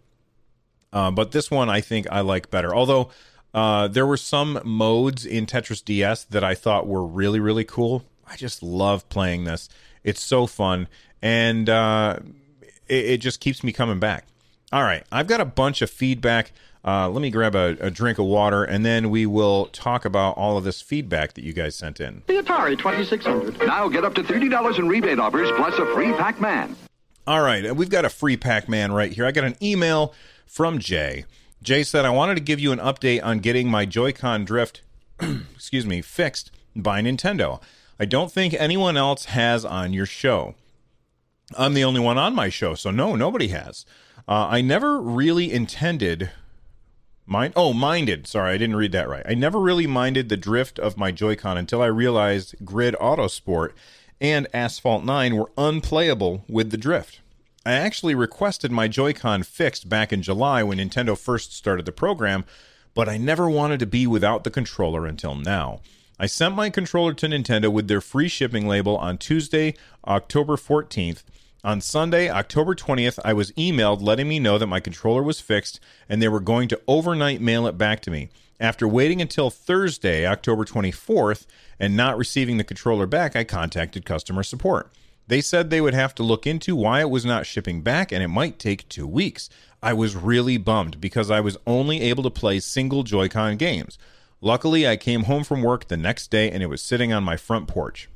Uh, 0.92 1.10
but 1.12 1.32
this 1.32 1.50
one 1.50 1.70
I 1.70 1.80
think 1.80 2.06
I 2.12 2.20
like 2.20 2.52
better. 2.52 2.76
Although 2.76 3.10
uh, 3.54 3.88
there 3.88 4.06
were 4.06 4.18
some 4.18 4.60
modes 4.66 5.26
in 5.26 5.46
Tetris 5.46 5.86
DS 5.86 6.26
that 6.26 6.44
I 6.44 6.54
thought 6.54 6.86
were 6.86 7.06
really, 7.06 7.40
really 7.40 7.64
cool. 7.64 8.04
I 8.30 8.36
just 8.36 8.62
love 8.62 9.08
playing 9.08 9.46
this. 9.46 9.70
It's 10.04 10.22
so 10.22 10.48
fun. 10.48 10.90
And 11.22 11.70
uh, 11.70 12.20
it, 12.90 13.06
it 13.06 13.18
just 13.20 13.40
keeps 13.40 13.64
me 13.64 13.72
coming 13.72 14.00
back. 14.00 14.28
All 14.74 14.84
right. 14.84 15.06
I've 15.14 15.28
got 15.28 15.40
a 15.40 15.46
bunch 15.46 15.82
of 15.82 15.90
feedback. 15.90 16.52
Uh, 16.88 17.10
let 17.10 17.22
me 17.22 17.30
grab 17.30 17.54
a, 17.54 17.76
a 17.82 17.92
drink 17.92 18.18
of 18.18 18.26
water 18.26 18.64
and 18.64 18.86
then 18.86 19.10
we 19.10 19.26
will 19.26 19.66
talk 19.68 20.06
about 20.06 20.38
all 20.38 20.58
of 20.58 20.64
this 20.64 20.82
feedback 20.82 21.34
that 21.34 21.44
you 21.44 21.52
guys 21.52 21.76
sent 21.76 22.00
in. 22.00 22.24
The 22.28 22.36
Atari 22.36 22.78
2600. 22.78 23.68
Now 23.68 23.90
get 23.90 24.06
up 24.06 24.16
to 24.16 24.24
$30 24.24 24.80
in 24.80 24.88
rebate 24.88 25.20
offers 25.20 25.52
plus 25.58 25.78
a 25.78 25.86
free 25.94 26.14
Pac-Man. 26.14 26.78
All 27.28 27.42
right, 27.42 27.66
and 27.66 27.78
we've 27.78 27.90
got 27.90 28.06
a 28.06 28.10
free 28.10 28.38
Pac 28.38 28.70
Man 28.70 28.94
right 28.94 29.12
here. 29.12 29.26
I 29.26 29.34
got 29.34 29.44
an 29.44 29.58
email 29.62 30.14
from 30.46 30.80
Jay. 30.80 31.26
Jay 31.62 31.84
said, 31.84 32.06
I 32.06 32.10
wanted 32.10 32.36
to 32.36 32.42
give 32.42 32.62
you 32.62 32.72
an 32.72 32.80
update 32.80 33.22
on 33.22 33.40
getting 33.40 33.70
my 33.70 33.86
Joy-Con 33.86 34.46
drift, 34.46 34.82
excuse 35.54 35.86
me, 35.86 36.02
fixed 36.02 36.52
by 36.74 37.02
Nintendo. 37.02 37.62
I 38.00 38.06
don't 38.06 38.32
think 38.32 38.54
anyone 38.54 38.96
else 38.96 39.26
has 39.26 39.66
on 39.66 39.92
your 39.92 40.06
show. 40.06 40.56
I'm 41.58 41.74
the 41.74 41.84
only 41.84 42.00
one 42.00 42.18
on 42.18 42.34
my 42.34 42.48
show, 42.48 42.76
so 42.76 42.92
no, 42.92 43.18
nobody 43.18 43.50
has. 43.50 43.86
Uh, 44.26 44.48
I 44.50 44.62
never 44.62 45.02
really 45.02 45.52
intended 45.52 46.30
mind 47.28 47.54
oh 47.56 47.74
minded. 47.74 48.26
Sorry 48.26 48.54
i 48.54 48.58
didn't 48.58 48.78
read 48.78 48.94
that 48.94 49.10
right. 49.10 49.26
I 49.28 49.34
never 49.34 49.60
really 49.60 49.86
minded 49.86 50.30
the 50.30 50.38
drift 50.38 50.80
of 50.80 50.98
my 50.98 51.12
joy-con 51.12 51.58
until 51.58 51.82
i 51.82 51.88
realized 51.88 52.56
grid 52.64 52.96
autosport 53.00 53.74
and 54.20 54.48
asphalt 54.54 55.04
9 55.04 55.36
were 55.36 55.52
unplayable 55.58 56.44
with 56.48 56.72
the 56.72 56.78
drift. 56.78 57.20
I 57.66 57.74
actually 57.74 58.16
requested 58.16 58.72
my 58.72 58.88
joy-con 58.88 59.44
fixed 59.44 59.90
back 59.90 60.14
in 60.14 60.22
july 60.22 60.64
when 60.64 60.78
nintendo 60.78 61.18
first 61.18 61.54
started 61.54 61.86
the 61.86 61.92
program 61.92 62.46
but 62.94 63.10
i 63.10 63.18
never 63.18 63.50
wanted 63.50 63.80
to 63.82 63.86
be 63.86 64.08
without 64.08 64.44
the 64.44 64.50
controller 64.50 65.06
until 65.06 65.36
now. 65.36 65.82
I 66.20 66.26
sent 66.26 66.56
my 66.56 66.70
controller 66.70 67.14
to 67.14 67.28
nintendo 67.28 67.72
with 67.72 67.90
their 67.90 68.02
free 68.02 68.30
shipping 68.30 68.68
label 68.68 68.98
on 68.98 69.18
tuesday 69.18 69.76
october 70.08 70.56
14th 70.56 71.24
on 71.64 71.82
Sunday, 71.82 72.30
October 72.30 72.76
20th, 72.76 73.20
I 73.26 73.34
was 73.34 73.52
emailed 73.54 74.02
letting 74.02 74.28
me 74.28 74.40
know 74.40 74.58
that 74.58 74.68
my 74.68 74.80
controller 74.80 75.24
was 75.24 75.42
fixed 75.42 75.80
and 76.08 76.22
they 76.22 76.28
were 76.28 76.40
going 76.40 76.68
to 76.70 76.82
overnight 76.88 77.42
mail 77.42 77.68
it 77.68 77.78
back 77.78 78.02
to 78.02 78.12
me. 78.12 78.30
After 78.60 78.88
waiting 78.88 79.22
until 79.22 79.50
Thursday, 79.50 80.26
October 80.26 80.66
24th, 80.66 81.46
and 81.80 81.96
not 81.96 82.18
receiving 82.18 82.58
the 82.58 82.64
controller 82.64 83.06
back, 83.06 83.36
I 83.36 83.44
contacted 83.44 84.06
customer 84.06 84.44
support. 84.44 84.92
They 85.28 85.42
said 85.42 85.70
they 85.70 85.82
would 85.82 85.94
have 85.94 86.16
to 86.16 86.24
look 86.24 86.48
into 86.48 86.76
why 86.76 87.02
it 87.02 87.10
was 87.10 87.26
not 87.26 87.46
shipping 87.46 87.82
back 87.82 88.12
and 88.12 88.24
it 88.24 88.30
might 88.30 88.60
take 88.60 88.88
two 88.88 89.06
weeks. 89.06 89.50
I 89.84 89.94
was 89.94 90.16
really 90.16 90.58
bummed 90.58 91.02
because 91.02 91.30
I 91.30 91.42
was 91.42 91.58
only 91.68 92.02
able 92.02 92.24
to 92.24 92.30
play 92.30 92.60
single 92.60 93.04
Joy 93.04 93.28
Con 93.28 93.58
games. 93.58 94.00
Luckily, 94.42 94.88
I 94.88 94.96
came 94.96 95.24
home 95.24 95.44
from 95.44 95.62
work 95.62 95.88
the 95.88 95.98
next 95.98 96.32
day 96.32 96.50
and 96.50 96.64
it 96.64 96.68
was 96.68 96.82
sitting 96.82 97.12
on 97.12 97.24
my 97.24 97.36
front 97.36 97.68
porch. 97.68 98.10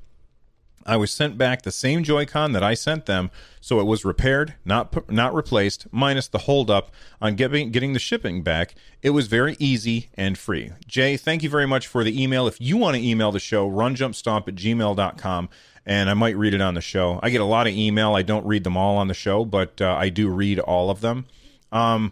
I 0.86 0.98
was 0.98 1.12
sent 1.12 1.38
back 1.38 1.62
the 1.62 1.72
same 1.72 2.04
Joy-Con 2.04 2.52
that 2.54 2.64
I 2.64 2.74
sent 2.74 3.06
them, 3.06 3.32
so 3.60 3.80
it 3.80 3.86
was 3.86 4.06
repaired, 4.06 4.56
not 4.66 5.10
not 5.12 5.34
replaced, 5.34 5.88
minus 5.92 6.28
the 6.28 6.40
holdup 6.40 6.92
on 7.22 7.36
getting 7.36 7.72
getting 7.72 7.94
the 7.94 8.00
shipping 8.00 8.42
back. 8.42 8.76
It 9.02 9.12
was 9.12 9.28
very 9.28 9.56
easy 9.60 10.10
and 10.16 10.38
free. 10.38 10.72
Jay, 10.88 11.18
thank 11.18 11.44
you 11.44 11.50
very 11.50 11.68
much 11.68 11.88
for 11.88 12.04
the 12.04 12.22
email. 12.22 12.48
If 12.48 12.60
you 12.60 12.78
want 12.78 12.96
to 12.98 13.04
email 13.04 13.32
the 13.32 13.40
show, 13.40 13.70
runjumpstomp 13.70 14.48
at 14.48 14.56
gmail.com, 14.56 15.50
and 15.86 16.10
I 16.10 16.14
might 16.14 16.38
read 16.38 16.54
it 16.54 16.62
on 16.62 16.74
the 16.74 16.82
show. 16.82 17.20
I 17.24 17.30
get 17.30 17.42
a 17.42 17.46
lot 17.46 17.68
of 17.68 17.74
email. 17.74 18.16
I 18.16 18.22
don't 18.22 18.46
read 18.46 18.64
them 18.64 18.78
all 18.78 18.98
on 18.98 19.08
the 19.08 19.14
show, 19.14 19.46
but 19.46 19.82
uh, 19.82 19.96
I 19.96 20.10
do 20.10 20.30
read 20.30 20.60
all 20.60 20.90
of 20.90 21.02
them. 21.02 21.26
Um, 21.72 22.12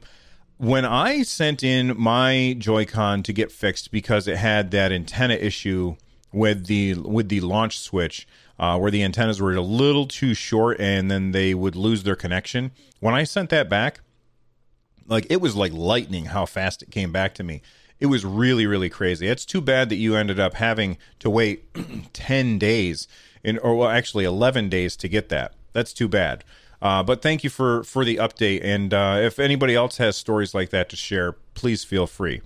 when 0.58 0.84
I 0.84 1.24
sent 1.24 1.64
in 1.64 2.00
my 2.00 2.56
Joy-Con 2.58 3.24
to 3.24 3.32
get 3.32 3.50
fixed 3.50 3.92
because 3.92 4.28
it 4.28 4.38
had 4.38 4.72
that 4.72 4.92
antenna 4.92 5.36
issue 5.36 5.96
with 6.34 6.68
the 6.68 6.96
with 6.96 7.30
the 7.30 7.40
launch 7.40 7.80
switch, 7.80 8.28
uh, 8.60 8.78
where 8.78 8.92
the 8.92 9.04
antennas 9.04 9.42
were 9.42 9.54
a 9.54 9.62
little 9.62 10.06
too 10.06 10.34
short 10.34 10.80
and 10.80 11.10
then 11.10 11.32
they 11.32 11.54
would 11.54 11.76
lose 11.76 12.04
their 12.04 12.16
connection. 12.16 12.72
When 13.00 13.14
I 13.14 13.24
sent 13.24 13.50
that 13.52 13.70
back, 13.70 14.02
like 15.08 15.26
it 15.30 15.42
was 15.42 15.56
like 15.56 15.72
lightning 15.72 16.26
how 16.26 16.46
fast 16.46 16.84
it 16.84 16.92
came 16.92 17.12
back 17.12 17.34
to 17.36 17.44
me. 17.44 17.62
It 18.00 18.08
was 18.08 18.26
really 18.26 18.68
really 18.68 18.90
crazy. 18.90 19.28
It's 19.28 19.46
too 19.46 19.62
bad 19.62 19.90
that 19.90 19.96
you 19.96 20.16
ended 20.16 20.40
up 20.40 20.56
having 20.56 20.98
to 21.20 21.30
wait 21.30 21.74
10 22.14 22.60
days 22.60 23.08
in 23.44 23.58
or 23.60 23.76
well 23.76 23.90
actually 23.90 24.26
11 24.26 24.70
days 24.70 24.96
to 24.98 25.08
get 25.08 25.30
that. 25.30 25.54
That's 25.72 25.94
too 25.94 26.08
bad. 26.08 26.44
Uh, 26.82 27.04
but 27.04 27.22
thank 27.22 27.44
you 27.44 27.50
for 27.50 27.84
for 27.84 28.04
the 28.04 28.18
update 28.18 28.62
and 28.64 28.94
uh, 28.94 29.18
if 29.22 29.40
anybody 29.40 29.76
else 29.76 29.98
has 29.98 30.18
stories 30.18 30.54
like 30.54 30.70
that 30.72 30.90
to 30.90 30.98
share, 30.98 31.34
please 31.54 31.86
feel 31.86 32.08
free. 32.08 32.42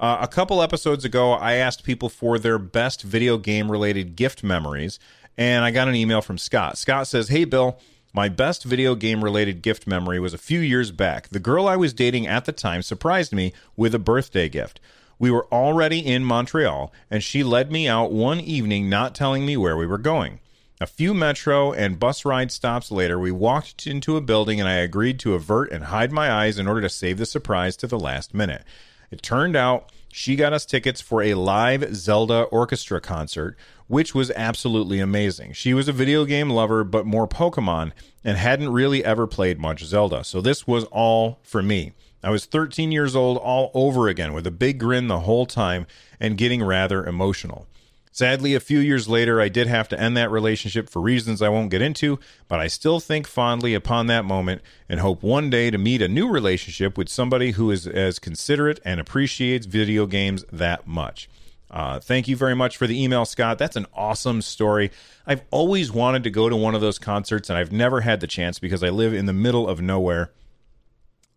Uh, 0.00 0.16
a 0.22 0.28
couple 0.28 0.62
episodes 0.62 1.04
ago, 1.04 1.32
I 1.32 1.54
asked 1.56 1.84
people 1.84 2.08
for 2.08 2.38
their 2.38 2.58
best 2.58 3.02
video 3.02 3.36
game 3.36 3.70
related 3.70 4.16
gift 4.16 4.42
memories, 4.42 4.98
and 5.40 5.64
I 5.64 5.70
got 5.70 5.88
an 5.88 5.94
email 5.94 6.20
from 6.20 6.36
Scott. 6.36 6.76
Scott 6.76 7.06
says, 7.06 7.28
Hey, 7.28 7.46
Bill, 7.46 7.78
my 8.12 8.28
best 8.28 8.62
video 8.62 8.94
game 8.94 9.24
related 9.24 9.62
gift 9.62 9.86
memory 9.86 10.20
was 10.20 10.34
a 10.34 10.38
few 10.38 10.60
years 10.60 10.90
back. 10.92 11.30
The 11.30 11.40
girl 11.40 11.66
I 11.66 11.76
was 11.76 11.94
dating 11.94 12.26
at 12.26 12.44
the 12.44 12.52
time 12.52 12.82
surprised 12.82 13.32
me 13.32 13.54
with 13.74 13.94
a 13.94 13.98
birthday 13.98 14.50
gift. 14.50 14.80
We 15.18 15.30
were 15.30 15.46
already 15.46 16.00
in 16.00 16.24
Montreal, 16.24 16.92
and 17.10 17.22
she 17.22 17.42
led 17.42 17.72
me 17.72 17.88
out 17.88 18.12
one 18.12 18.38
evening 18.40 18.90
not 18.90 19.14
telling 19.14 19.46
me 19.46 19.56
where 19.56 19.78
we 19.78 19.86
were 19.86 19.98
going. 19.98 20.40
A 20.78 20.86
few 20.86 21.14
metro 21.14 21.72
and 21.72 21.98
bus 21.98 22.26
ride 22.26 22.52
stops 22.52 22.90
later, 22.90 23.18
we 23.18 23.30
walked 23.30 23.86
into 23.86 24.18
a 24.18 24.22
building 24.22 24.60
and 24.60 24.68
I 24.68 24.74
agreed 24.74 25.18
to 25.20 25.34
avert 25.34 25.72
and 25.72 25.84
hide 25.84 26.12
my 26.12 26.30
eyes 26.30 26.58
in 26.58 26.66
order 26.66 26.82
to 26.82 26.88
save 26.90 27.16
the 27.16 27.26
surprise 27.26 27.76
to 27.78 27.86
the 27.86 27.98
last 27.98 28.34
minute. 28.34 28.64
It 29.10 29.22
turned 29.22 29.56
out 29.56 29.90
she 30.12 30.36
got 30.36 30.52
us 30.52 30.66
tickets 30.66 31.00
for 31.00 31.22
a 31.22 31.34
live 31.34 31.94
Zelda 31.94 32.42
orchestra 32.44 33.00
concert, 33.00 33.56
which 33.86 34.14
was 34.14 34.30
absolutely 34.32 35.00
amazing. 35.00 35.52
She 35.52 35.72
was 35.72 35.88
a 35.88 35.92
video 35.92 36.24
game 36.24 36.50
lover, 36.50 36.84
but 36.84 37.06
more 37.06 37.28
Pokemon, 37.28 37.92
and 38.24 38.36
hadn't 38.36 38.72
really 38.72 39.04
ever 39.04 39.26
played 39.26 39.58
much 39.58 39.84
Zelda. 39.84 40.24
So 40.24 40.40
this 40.40 40.66
was 40.66 40.84
all 40.84 41.38
for 41.42 41.62
me. 41.62 41.92
I 42.22 42.30
was 42.30 42.44
13 42.44 42.92
years 42.92 43.16
old 43.16 43.38
all 43.38 43.70
over 43.72 44.08
again 44.08 44.32
with 44.32 44.46
a 44.46 44.50
big 44.50 44.78
grin 44.78 45.08
the 45.08 45.20
whole 45.20 45.46
time 45.46 45.86
and 46.18 46.36
getting 46.36 46.62
rather 46.62 47.04
emotional. 47.04 47.66
Sadly, 48.12 48.54
a 48.54 48.60
few 48.60 48.80
years 48.80 49.08
later, 49.08 49.40
I 49.40 49.48
did 49.48 49.68
have 49.68 49.88
to 49.90 50.00
end 50.00 50.16
that 50.16 50.32
relationship 50.32 50.90
for 50.90 51.00
reasons 51.00 51.40
I 51.40 51.48
won't 51.48 51.70
get 51.70 51.80
into, 51.80 52.18
but 52.48 52.58
I 52.58 52.66
still 52.66 52.98
think 52.98 53.28
fondly 53.28 53.72
upon 53.72 54.08
that 54.08 54.24
moment 54.24 54.62
and 54.88 54.98
hope 54.98 55.22
one 55.22 55.48
day 55.48 55.70
to 55.70 55.78
meet 55.78 56.02
a 56.02 56.08
new 56.08 56.28
relationship 56.28 56.98
with 56.98 57.08
somebody 57.08 57.52
who 57.52 57.70
is 57.70 57.86
as 57.86 58.18
considerate 58.18 58.80
and 58.84 58.98
appreciates 58.98 59.66
video 59.66 60.06
games 60.06 60.44
that 60.50 60.88
much. 60.88 61.28
Uh, 61.70 62.00
thank 62.00 62.26
you 62.26 62.34
very 62.34 62.56
much 62.56 62.76
for 62.76 62.88
the 62.88 63.00
email, 63.00 63.24
Scott. 63.24 63.58
That's 63.58 63.76
an 63.76 63.86
awesome 63.94 64.42
story. 64.42 64.90
I've 65.24 65.42
always 65.52 65.92
wanted 65.92 66.24
to 66.24 66.30
go 66.30 66.48
to 66.48 66.56
one 66.56 66.74
of 66.74 66.80
those 66.80 66.98
concerts, 66.98 67.48
and 67.48 67.56
I've 67.56 67.70
never 67.70 68.00
had 68.00 68.18
the 68.18 68.26
chance 68.26 68.58
because 68.58 68.82
I 68.82 68.90
live 68.90 69.14
in 69.14 69.26
the 69.26 69.32
middle 69.32 69.68
of 69.68 69.80
nowhere. 69.80 70.32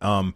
Um, 0.01 0.33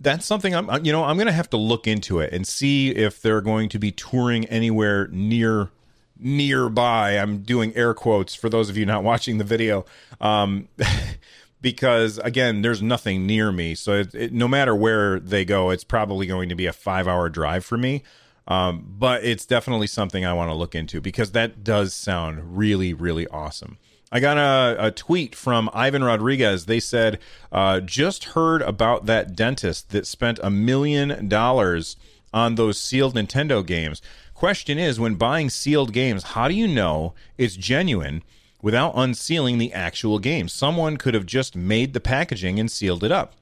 that's 0.00 0.26
something 0.26 0.54
I'm 0.54 0.84
you 0.84 0.92
know 0.92 1.02
I'm 1.04 1.16
going 1.16 1.26
to 1.26 1.32
have 1.32 1.50
to 1.50 1.56
look 1.56 1.86
into 1.88 2.20
it 2.20 2.32
and 2.32 2.46
see 2.46 2.90
if 2.90 3.20
they're 3.20 3.40
going 3.40 3.68
to 3.70 3.78
be 3.78 3.90
touring 3.90 4.44
anywhere 4.46 5.08
near 5.08 5.70
nearby. 6.18 7.12
I'm 7.12 7.38
doing 7.42 7.74
air 7.74 7.94
quotes 7.94 8.34
for 8.34 8.48
those 8.48 8.68
of 8.68 8.76
you 8.76 8.86
not 8.86 9.04
watching 9.04 9.38
the 9.38 9.44
video. 9.44 9.84
Um, 10.20 10.68
because 11.60 12.18
again, 12.18 12.62
there's 12.62 12.82
nothing 12.82 13.26
near 13.26 13.52
me. 13.52 13.74
So 13.74 13.94
it, 13.94 14.14
it, 14.14 14.32
no 14.32 14.48
matter 14.48 14.74
where 14.74 15.18
they 15.18 15.44
go, 15.44 15.70
it's 15.70 15.84
probably 15.84 16.26
going 16.26 16.48
to 16.48 16.54
be 16.54 16.66
a 16.66 16.72
five 16.72 17.08
hour 17.08 17.28
drive 17.28 17.64
for 17.64 17.76
me. 17.76 18.02
Um, 18.46 18.94
but 18.98 19.24
it's 19.24 19.44
definitely 19.44 19.88
something 19.88 20.24
I 20.24 20.32
want 20.32 20.50
to 20.50 20.54
look 20.54 20.74
into 20.74 21.02
because 21.02 21.32
that 21.32 21.62
does 21.62 21.92
sound 21.92 22.56
really, 22.56 22.94
really 22.94 23.26
awesome. 23.28 23.76
I 24.10 24.20
got 24.20 24.38
a, 24.38 24.86
a 24.86 24.90
tweet 24.90 25.34
from 25.34 25.68
Ivan 25.74 26.02
Rodriguez. 26.02 26.64
They 26.64 26.80
said, 26.80 27.18
uh, 27.52 27.80
just 27.80 28.24
heard 28.24 28.62
about 28.62 29.04
that 29.04 29.36
dentist 29.36 29.90
that 29.90 30.06
spent 30.06 30.40
a 30.42 30.48
million 30.48 31.28
dollars 31.28 31.96
on 32.32 32.54
those 32.54 32.80
sealed 32.80 33.14
Nintendo 33.14 33.64
games. 33.64 34.00
Question 34.38 34.78
is, 34.78 35.00
when 35.00 35.16
buying 35.16 35.50
sealed 35.50 35.92
games, 35.92 36.22
how 36.22 36.46
do 36.46 36.54
you 36.54 36.68
know 36.68 37.12
it's 37.36 37.56
genuine 37.56 38.22
without 38.62 38.92
unsealing 38.94 39.58
the 39.58 39.72
actual 39.72 40.20
game? 40.20 40.46
Someone 40.46 40.96
could 40.96 41.12
have 41.14 41.26
just 41.26 41.56
made 41.56 41.92
the 41.92 41.98
packaging 41.98 42.60
and 42.60 42.70
sealed 42.70 43.02
it 43.02 43.10
up. 43.10 43.32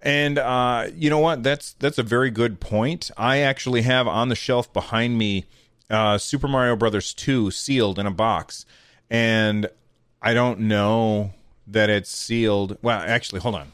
And 0.00 0.38
uh, 0.38 0.86
you 0.96 1.10
know 1.10 1.18
what? 1.18 1.42
That's 1.42 1.74
that's 1.74 1.98
a 1.98 2.02
very 2.02 2.30
good 2.30 2.58
point. 2.58 3.10
I 3.18 3.40
actually 3.40 3.82
have 3.82 4.08
on 4.08 4.30
the 4.30 4.34
shelf 4.34 4.72
behind 4.72 5.18
me 5.18 5.44
uh, 5.90 6.16
Super 6.16 6.48
Mario 6.48 6.74
Brothers 6.74 7.12
2 7.12 7.50
sealed 7.50 7.98
in 7.98 8.06
a 8.06 8.10
box, 8.10 8.64
and 9.10 9.68
I 10.22 10.32
don't 10.32 10.60
know 10.60 11.34
that 11.66 11.90
it's 11.90 12.08
sealed. 12.08 12.78
Well, 12.80 12.98
actually, 13.06 13.42
hold 13.42 13.56
on. 13.56 13.73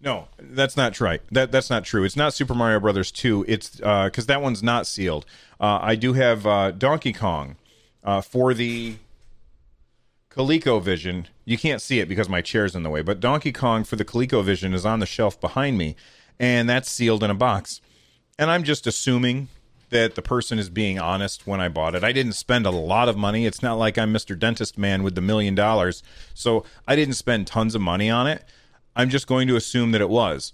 No, 0.00 0.28
that's 0.38 0.76
not 0.76 1.00
right. 1.00 1.20
That 1.32 1.50
that's 1.50 1.70
not 1.70 1.84
true. 1.84 2.04
It's 2.04 2.16
not 2.16 2.32
Super 2.32 2.54
Mario 2.54 2.78
Brothers 2.78 3.10
2. 3.10 3.44
It's 3.48 3.70
because 3.70 4.24
uh, 4.24 4.28
that 4.28 4.42
one's 4.42 4.62
not 4.62 4.86
sealed. 4.86 5.26
Uh, 5.60 5.80
I 5.82 5.96
do 5.96 6.12
have 6.12 6.46
uh, 6.46 6.70
Donkey 6.70 7.12
Kong 7.12 7.56
uh, 8.04 8.20
for 8.20 8.54
the 8.54 8.96
ColecoVision. 10.30 11.26
You 11.44 11.58
can't 11.58 11.82
see 11.82 11.98
it 11.98 12.08
because 12.08 12.28
my 12.28 12.40
chair's 12.40 12.76
in 12.76 12.84
the 12.84 12.90
way, 12.90 13.02
but 13.02 13.18
Donkey 13.18 13.50
Kong 13.50 13.82
for 13.82 13.96
the 13.96 14.04
ColecoVision 14.04 14.72
is 14.72 14.86
on 14.86 15.00
the 15.00 15.06
shelf 15.06 15.40
behind 15.40 15.76
me, 15.76 15.96
and 16.38 16.68
that's 16.68 16.90
sealed 16.90 17.24
in 17.24 17.30
a 17.30 17.34
box. 17.34 17.80
And 18.38 18.50
I'm 18.52 18.62
just 18.62 18.86
assuming 18.86 19.48
that 19.90 20.14
the 20.14 20.22
person 20.22 20.58
is 20.58 20.68
being 20.68 20.98
honest 20.98 21.46
when 21.46 21.60
I 21.60 21.68
bought 21.68 21.94
it. 21.94 22.04
I 22.04 22.12
didn't 22.12 22.34
spend 22.34 22.66
a 22.66 22.70
lot 22.70 23.08
of 23.08 23.16
money. 23.16 23.46
It's 23.46 23.62
not 23.62 23.78
like 23.78 23.98
I'm 23.98 24.12
Mr. 24.12 24.38
Dentist 24.38 24.78
Man 24.78 25.02
with 25.02 25.14
the 25.14 25.20
million 25.20 25.54
dollars. 25.54 26.02
So 26.34 26.64
I 26.86 26.94
didn't 26.94 27.14
spend 27.14 27.46
tons 27.46 27.74
of 27.74 27.80
money 27.80 28.10
on 28.10 28.26
it. 28.26 28.44
I'm 28.98 29.08
just 29.08 29.26
going 29.26 29.48
to 29.48 29.56
assume 29.56 29.92
that 29.92 30.00
it 30.00 30.10
was. 30.10 30.52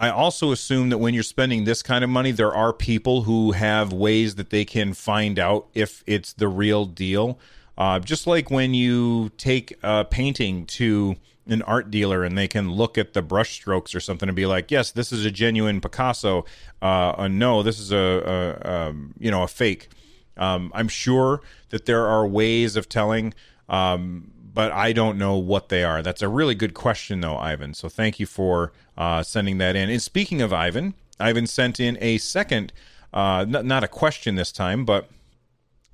I 0.00 0.10
also 0.10 0.50
assume 0.50 0.88
that 0.88 0.98
when 0.98 1.14
you're 1.14 1.22
spending 1.22 1.64
this 1.64 1.82
kind 1.82 2.02
of 2.02 2.10
money, 2.10 2.32
there 2.32 2.54
are 2.54 2.72
people 2.72 3.22
who 3.22 3.52
have 3.52 3.92
ways 3.92 4.34
that 4.34 4.50
they 4.50 4.64
can 4.64 4.94
find 4.94 5.38
out 5.38 5.68
if 5.74 6.02
it's 6.06 6.32
the 6.32 6.48
real 6.48 6.86
deal. 6.86 7.38
Uh, 7.78 7.98
just 7.98 8.26
like 8.26 8.50
when 8.50 8.74
you 8.74 9.30
take 9.36 9.76
a 9.82 10.04
painting 10.04 10.66
to 10.66 11.16
an 11.46 11.62
art 11.62 11.90
dealer 11.90 12.24
and 12.24 12.36
they 12.36 12.48
can 12.48 12.72
look 12.72 12.98
at 12.98 13.12
the 13.12 13.22
brush 13.22 13.52
strokes 13.52 13.94
or 13.94 14.00
something 14.00 14.28
and 14.28 14.36
be 14.36 14.46
like, 14.46 14.70
yes, 14.70 14.90
this 14.90 15.12
is 15.12 15.24
a 15.24 15.30
genuine 15.30 15.80
Picasso. 15.80 16.44
Uh, 16.82 17.14
uh, 17.16 17.28
no, 17.28 17.62
this 17.62 17.78
is 17.78 17.92
a, 17.92 18.58
a 18.64 18.70
um, 18.88 19.14
you 19.18 19.30
know 19.30 19.42
a 19.42 19.48
fake. 19.48 19.88
Um, 20.36 20.70
I'm 20.74 20.88
sure 20.88 21.40
that 21.70 21.86
there 21.86 22.06
are 22.06 22.26
ways 22.26 22.76
of 22.76 22.88
telling, 22.88 23.32
um, 23.68 24.32
but 24.56 24.72
I 24.72 24.94
don't 24.94 25.18
know 25.18 25.36
what 25.36 25.68
they 25.68 25.84
are. 25.84 26.00
That's 26.00 26.22
a 26.22 26.30
really 26.30 26.54
good 26.54 26.72
question, 26.72 27.20
though, 27.20 27.36
Ivan. 27.36 27.74
So 27.74 27.90
thank 27.90 28.18
you 28.18 28.24
for 28.24 28.72
uh, 28.96 29.22
sending 29.22 29.58
that 29.58 29.76
in. 29.76 29.90
And 29.90 30.00
speaking 30.00 30.40
of 30.40 30.50
Ivan, 30.50 30.94
Ivan 31.20 31.46
sent 31.46 31.78
in 31.78 31.98
a 32.00 32.16
second, 32.16 32.72
uh, 33.12 33.44
n- 33.46 33.66
not 33.68 33.84
a 33.84 33.88
question 33.88 34.34
this 34.36 34.50
time, 34.50 34.86
but 34.86 35.10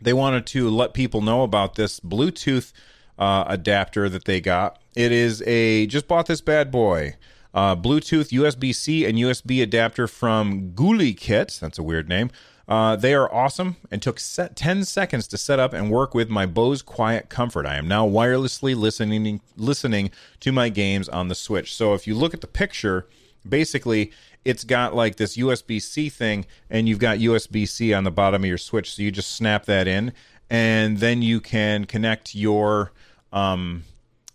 they 0.01 0.13
wanted 0.13 0.47
to 0.47 0.71
let 0.71 0.95
people 0.95 1.23
know 1.23 1.43
about 1.43 1.75
this 1.75 1.99
Bluetooth 1.99 2.73
uh, 3.19 3.43
adapter 3.49 4.09
that 4.09 4.27
they 4.27 4.41
got. 4.41 4.81
It 4.95 5.11
is 5.11 5.43
a 5.45 5.89
just 5.89 6.07
bought 6.07 6.27
this 6.27 6.41
bad 6.41 6.71
boy. 6.71 7.17
Uh, 7.53 7.75
Bluetooth, 7.75 8.31
USB 8.31 8.73
C, 8.73 9.05
and 9.05 9.19
USB 9.19 9.61
adapter 9.61 10.07
from 10.07 10.71
GuliKit. 10.71 11.59
That's 11.59 11.81
a 11.81 11.83
weird 11.83 12.09
name. 12.09 12.31
Uh, 12.69 12.97
they 12.97 13.13
are 13.13 13.33
awesome 13.33 13.77
and 13.91 14.01
took 14.01 14.21
set 14.21 14.55
10 14.57 14.85
seconds 14.85 15.27
to 15.27 15.37
set 15.37 15.59
up 15.59 15.73
and 15.73 15.91
work 15.91 16.15
with 16.15 16.29
my 16.29 16.47
Bose 16.47 16.83
QuietComfort. 16.83 17.67
I 17.67 17.77
am 17.77 17.89
now 17.89 18.07
wirelessly 18.07 18.77
listening 18.77 19.41
listening 19.57 20.11
to 20.41 20.53
my 20.53 20.69
games 20.69 21.09
on 21.09 21.29
the 21.29 21.35
Switch. 21.35 21.75
So 21.75 21.95
if 21.95 22.07
you 22.07 22.15
look 22.15 22.35
at 22.35 22.41
the 22.41 22.47
picture, 22.47 23.07
basically 23.47 24.13
it's 24.45 24.65
got 24.65 24.95
like 24.95 25.17
this 25.17 25.37
USB 25.37 25.81
C 25.81 26.09
thing, 26.09 26.47
and 26.71 26.89
you've 26.89 26.99
got 26.99 27.19
USB 27.19 27.69
C 27.69 27.93
on 27.93 28.05
the 28.05 28.11
bottom 28.11 28.43
of 28.43 28.49
your 28.49 28.59
Switch. 28.59 28.95
So 28.95 29.03
you 29.03 29.11
just 29.11 29.33
snap 29.33 29.67
that 29.67 29.87
in, 29.87 30.13
and 30.51 30.99
then 30.99 31.23
you 31.23 31.41
can 31.41 31.85
connect 31.85 32.35
your 32.35 32.93
um, 33.33 33.85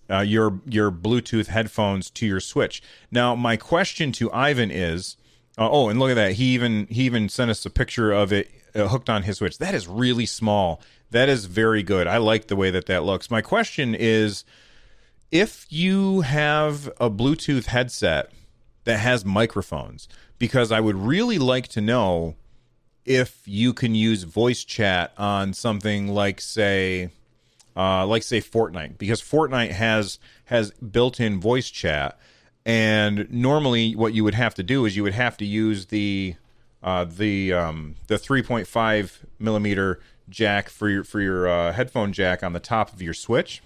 uh, 0.09 0.19
your 0.19 0.59
your 0.65 0.91
Bluetooth 0.91 1.47
headphones 1.47 2.09
to 2.11 2.25
your 2.25 2.39
Switch. 2.39 2.81
Now, 3.11 3.35
my 3.35 3.57
question 3.57 4.11
to 4.13 4.31
Ivan 4.31 4.71
is 4.71 5.17
uh, 5.57 5.69
oh, 5.69 5.89
and 5.89 5.99
look 5.99 6.11
at 6.11 6.15
that. 6.15 6.33
He 6.33 6.53
even 6.53 6.87
he 6.89 7.03
even 7.03 7.29
sent 7.29 7.49
us 7.49 7.65
a 7.65 7.69
picture 7.69 8.11
of 8.11 8.31
it 8.31 8.51
uh, 8.75 8.87
hooked 8.87 9.09
on 9.09 9.23
his 9.23 9.37
Switch. 9.37 9.57
That 9.57 9.73
is 9.73 9.87
really 9.87 10.25
small. 10.25 10.81
That 11.11 11.29
is 11.29 11.45
very 11.45 11.83
good. 11.83 12.05
I 12.07 12.17
like 12.17 12.47
the 12.47 12.55
way 12.55 12.69
that 12.71 12.85
that 12.87 13.03
looks. 13.03 13.31
My 13.31 13.41
question 13.41 13.95
is 13.95 14.43
if 15.31 15.65
you 15.69 16.21
have 16.21 16.87
a 16.99 17.09
Bluetooth 17.09 17.65
headset 17.65 18.31
that 18.83 18.99
has 18.99 19.25
microphones 19.25 20.07
because 20.37 20.71
I 20.71 20.79
would 20.79 20.95
really 20.95 21.39
like 21.39 21.67
to 21.69 21.81
know 21.81 22.35
if 23.05 23.41
you 23.45 23.73
can 23.73 23.95
use 23.95 24.23
voice 24.23 24.63
chat 24.63 25.13
on 25.17 25.53
something 25.53 26.09
like 26.09 26.39
say 26.39 27.09
uh, 27.75 28.05
like 28.05 28.23
say 28.23 28.41
Fortnite 28.41 28.97
because 28.97 29.21
Fortnite 29.21 29.71
has 29.71 30.19
has 30.45 30.71
built-in 30.71 31.39
voice 31.39 31.69
chat 31.69 32.19
and 32.67 33.31
normally, 33.31 33.95
what 33.95 34.13
you 34.13 34.25
would 34.25 34.35
have 34.35 34.53
to 34.55 34.61
do 34.61 34.83
is 34.83 34.97
you 34.97 35.03
would 35.03 35.13
have 35.13 35.37
to 35.37 35.45
use 35.45 35.85
the 35.85 36.35
uh, 36.83 37.05
the 37.05 37.53
um, 37.53 37.95
the 38.07 38.15
3.5 38.15 39.19
millimeter 39.39 40.01
jack 40.27 40.67
for 40.67 40.89
your 40.89 41.05
for 41.05 41.21
your 41.21 41.47
uh, 41.47 41.71
headphone 41.71 42.11
jack 42.11 42.43
on 42.43 42.51
the 42.51 42.59
top 42.59 42.91
of 42.91 43.01
your 43.01 43.13
switch. 43.13 43.63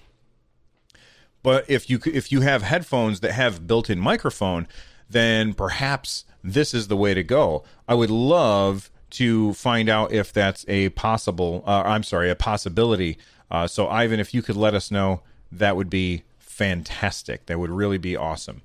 But 1.41 1.67
if 1.67 1.89
you 1.89 1.99
if 2.05 2.31
you 2.31 2.41
have 2.41 2.61
headphones 2.61 3.21
that 3.21 3.31
have 3.31 3.65
built-in 3.65 3.99
microphone, 3.99 4.67
then 5.09 5.55
perhaps 5.55 6.25
this 6.43 6.71
is 6.71 6.87
the 6.87 6.95
way 6.95 7.15
to 7.15 7.23
go. 7.23 7.63
I 7.87 7.95
would 7.95 8.11
love 8.11 8.91
to 9.11 9.55
find 9.55 9.89
out 9.89 10.11
if 10.11 10.31
that's 10.31 10.63
a 10.67 10.89
possible. 10.89 11.63
Uh, 11.65 11.81
I'm 11.87 12.03
sorry, 12.03 12.29
a 12.29 12.35
possibility. 12.35 13.17
Uh, 13.49 13.65
so 13.65 13.87
Ivan, 13.87 14.19
if 14.19 14.31
you 14.31 14.43
could 14.43 14.55
let 14.55 14.75
us 14.75 14.91
know, 14.91 15.23
that 15.51 15.75
would 15.75 15.89
be 15.89 16.21
fantastic. 16.37 17.47
That 17.47 17.57
would 17.57 17.71
really 17.71 17.97
be 17.97 18.15
awesome. 18.15 18.61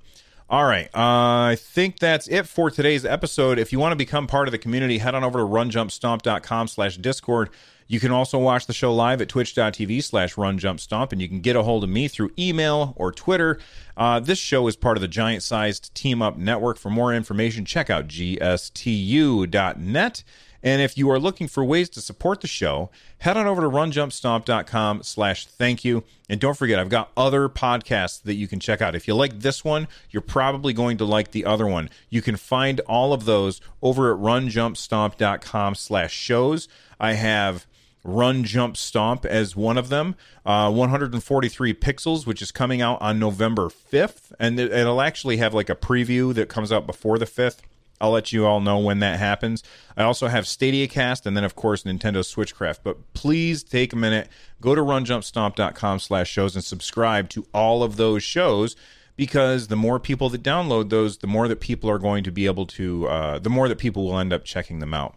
All 0.49 0.63
right. 0.63 0.85
Uh, 0.95 1.51
I 1.51 1.57
think 1.59 1.99
that's 1.99 2.27
it 2.29 2.47
for 2.47 2.71
today's 2.71 3.03
episode. 3.03 3.59
If 3.59 3.73
you 3.73 3.79
want 3.79 3.91
to 3.91 3.97
become 3.97 4.27
part 4.27 4.47
of 4.47 4.53
the 4.53 4.57
community, 4.57 4.99
head 4.99 5.13
on 5.13 5.25
over 5.25 5.39
to 5.39 5.45
runjumpstomp.com 5.45 6.67
slash 6.69 6.95
discord. 6.97 7.49
You 7.87 7.99
can 7.99 8.11
also 8.11 8.37
watch 8.37 8.65
the 8.65 8.73
show 8.73 8.93
live 8.93 9.21
at 9.21 9.29
twitch.tv 9.29 10.03
slash 10.03 10.35
runjumpstomp, 10.35 11.11
and 11.11 11.21
you 11.21 11.27
can 11.27 11.41
get 11.41 11.55
a 11.55 11.63
hold 11.63 11.83
of 11.83 11.89
me 11.89 12.07
through 12.07 12.31
email 12.37 12.93
or 12.97 13.11
Twitter. 13.11 13.59
Uh, 13.95 14.19
this 14.19 14.39
show 14.39 14.67
is 14.67 14.75
part 14.75 14.97
of 14.97 15.01
the 15.01 15.07
Giant 15.07 15.43
Sized 15.43 15.93
Team 15.95 16.21
Up 16.21 16.37
Network. 16.37 16.77
For 16.77 16.89
more 16.89 17.13
information, 17.13 17.65
check 17.65 17.89
out 17.89 18.07
gstu.net. 18.07 18.63
And 20.63 20.81
if 20.81 20.97
you 20.97 21.09
are 21.11 21.19
looking 21.19 21.47
for 21.47 21.63
ways 21.63 21.89
to 21.89 22.01
support 22.01 22.41
the 22.41 22.47
show, 22.47 22.89
head 23.19 23.37
on 23.37 23.47
over 23.47 23.61
to 23.61 23.69
runjumpstomp.com 23.69 25.03
slash 25.03 25.45
thank 25.45 25.85
you. 25.85 26.03
And 26.29 26.39
don't 26.39 26.57
forget, 26.57 26.79
I've 26.79 26.89
got 26.89 27.11
other 27.15 27.47
podcasts 27.47 28.21
that 28.23 28.35
you 28.35 28.47
can 28.47 28.59
check 28.59 28.81
out. 28.81 28.95
If 28.95 29.07
you 29.07 29.15
like 29.15 29.39
this 29.39 29.63
one, 29.63 29.87
you're 30.09 30.21
probably 30.21 30.73
going 30.73 30.97
to 30.97 31.05
like 31.05 31.31
the 31.31 31.45
other 31.45 31.67
one. 31.67 31.89
You 32.09 32.21
can 32.21 32.35
find 32.35 32.79
all 32.81 33.13
of 33.13 33.25
those 33.25 33.61
over 33.81 34.13
at 34.13 34.19
runjumpstomp.com 34.19 35.75
slash 35.75 36.13
shows. 36.13 36.67
I 36.99 37.13
have 37.13 37.65
Run 38.03 38.45
Jump 38.45 38.77
Stomp 38.77 39.25
as 39.25 39.55
one 39.55 39.77
of 39.77 39.89
them. 39.89 40.15
Uh, 40.45 40.71
143 40.71 41.73
Pixels, 41.73 42.25
which 42.25 42.41
is 42.41 42.51
coming 42.51 42.81
out 42.81 43.01
on 43.01 43.19
November 43.19 43.69
5th. 43.69 44.31
And 44.39 44.59
it'll 44.59 45.01
actually 45.01 45.37
have 45.37 45.53
like 45.53 45.69
a 45.69 45.75
preview 45.75 46.33
that 46.33 46.49
comes 46.49 46.71
out 46.71 46.87
before 46.87 47.19
the 47.19 47.25
5th. 47.25 47.59
I'll 47.99 48.11
let 48.11 48.31
you 48.31 48.45
all 48.45 48.59
know 48.59 48.77
when 48.77 48.99
that 48.99 49.19
happens. 49.19 49.63
I 49.95 50.03
also 50.03 50.27
have 50.27 50.47
Stadia 50.47 50.87
Cast 50.87 51.25
and 51.25 51.35
then 51.35 51.43
of 51.43 51.55
course 51.55 51.83
Nintendo 51.83 52.19
Switchcraft. 52.19 52.79
But 52.83 53.13
please 53.13 53.63
take 53.63 53.93
a 53.93 53.95
minute, 53.95 54.29
go 54.61 54.75
to 54.75 54.81
runjumpstomp.com 54.81 55.99
slash 55.99 56.29
shows 56.29 56.55
and 56.55 56.63
subscribe 56.63 57.29
to 57.29 57.45
all 57.53 57.83
of 57.83 57.95
those 57.95 58.23
shows 58.23 58.75
because 59.15 59.67
the 59.67 59.75
more 59.75 59.99
people 59.99 60.29
that 60.29 60.43
download 60.43 60.89
those, 60.89 61.17
the 61.17 61.27
more 61.27 61.47
that 61.47 61.59
people 61.59 61.89
are 61.89 61.99
going 61.99 62.23
to 62.23 62.31
be 62.31 62.45
able 62.45 62.67
to 62.67 63.07
uh, 63.07 63.39
the 63.39 63.49
more 63.49 63.67
that 63.67 63.77
people 63.77 64.05
will 64.05 64.19
end 64.19 64.31
up 64.31 64.45
checking 64.45 64.79
them 64.79 64.93
out. 64.93 65.15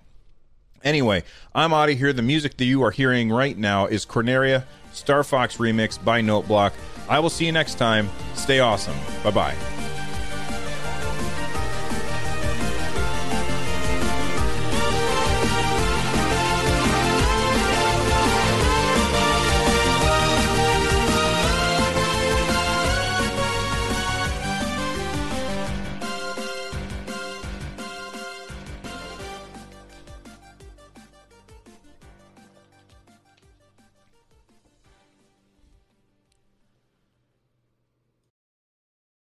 Anyway, 0.82 1.22
I'm 1.54 1.74
out 1.74 1.90
of 1.90 1.98
here. 1.98 2.12
The 2.12 2.22
music 2.22 2.56
that 2.56 2.64
you 2.64 2.82
are 2.82 2.90
hearing 2.90 3.30
right 3.30 3.56
now 3.56 3.86
is 3.86 4.06
Corneria 4.06 4.64
Star 4.92 5.22
Fox 5.22 5.58
remix 5.58 6.02
by 6.02 6.22
Noteblock. 6.22 6.72
I 7.08 7.18
will 7.18 7.30
see 7.30 7.46
you 7.46 7.52
next 7.52 7.74
time. 7.74 8.08
Stay 8.34 8.60
awesome. 8.60 8.96
Bye 9.22 9.30
bye. 9.30 9.89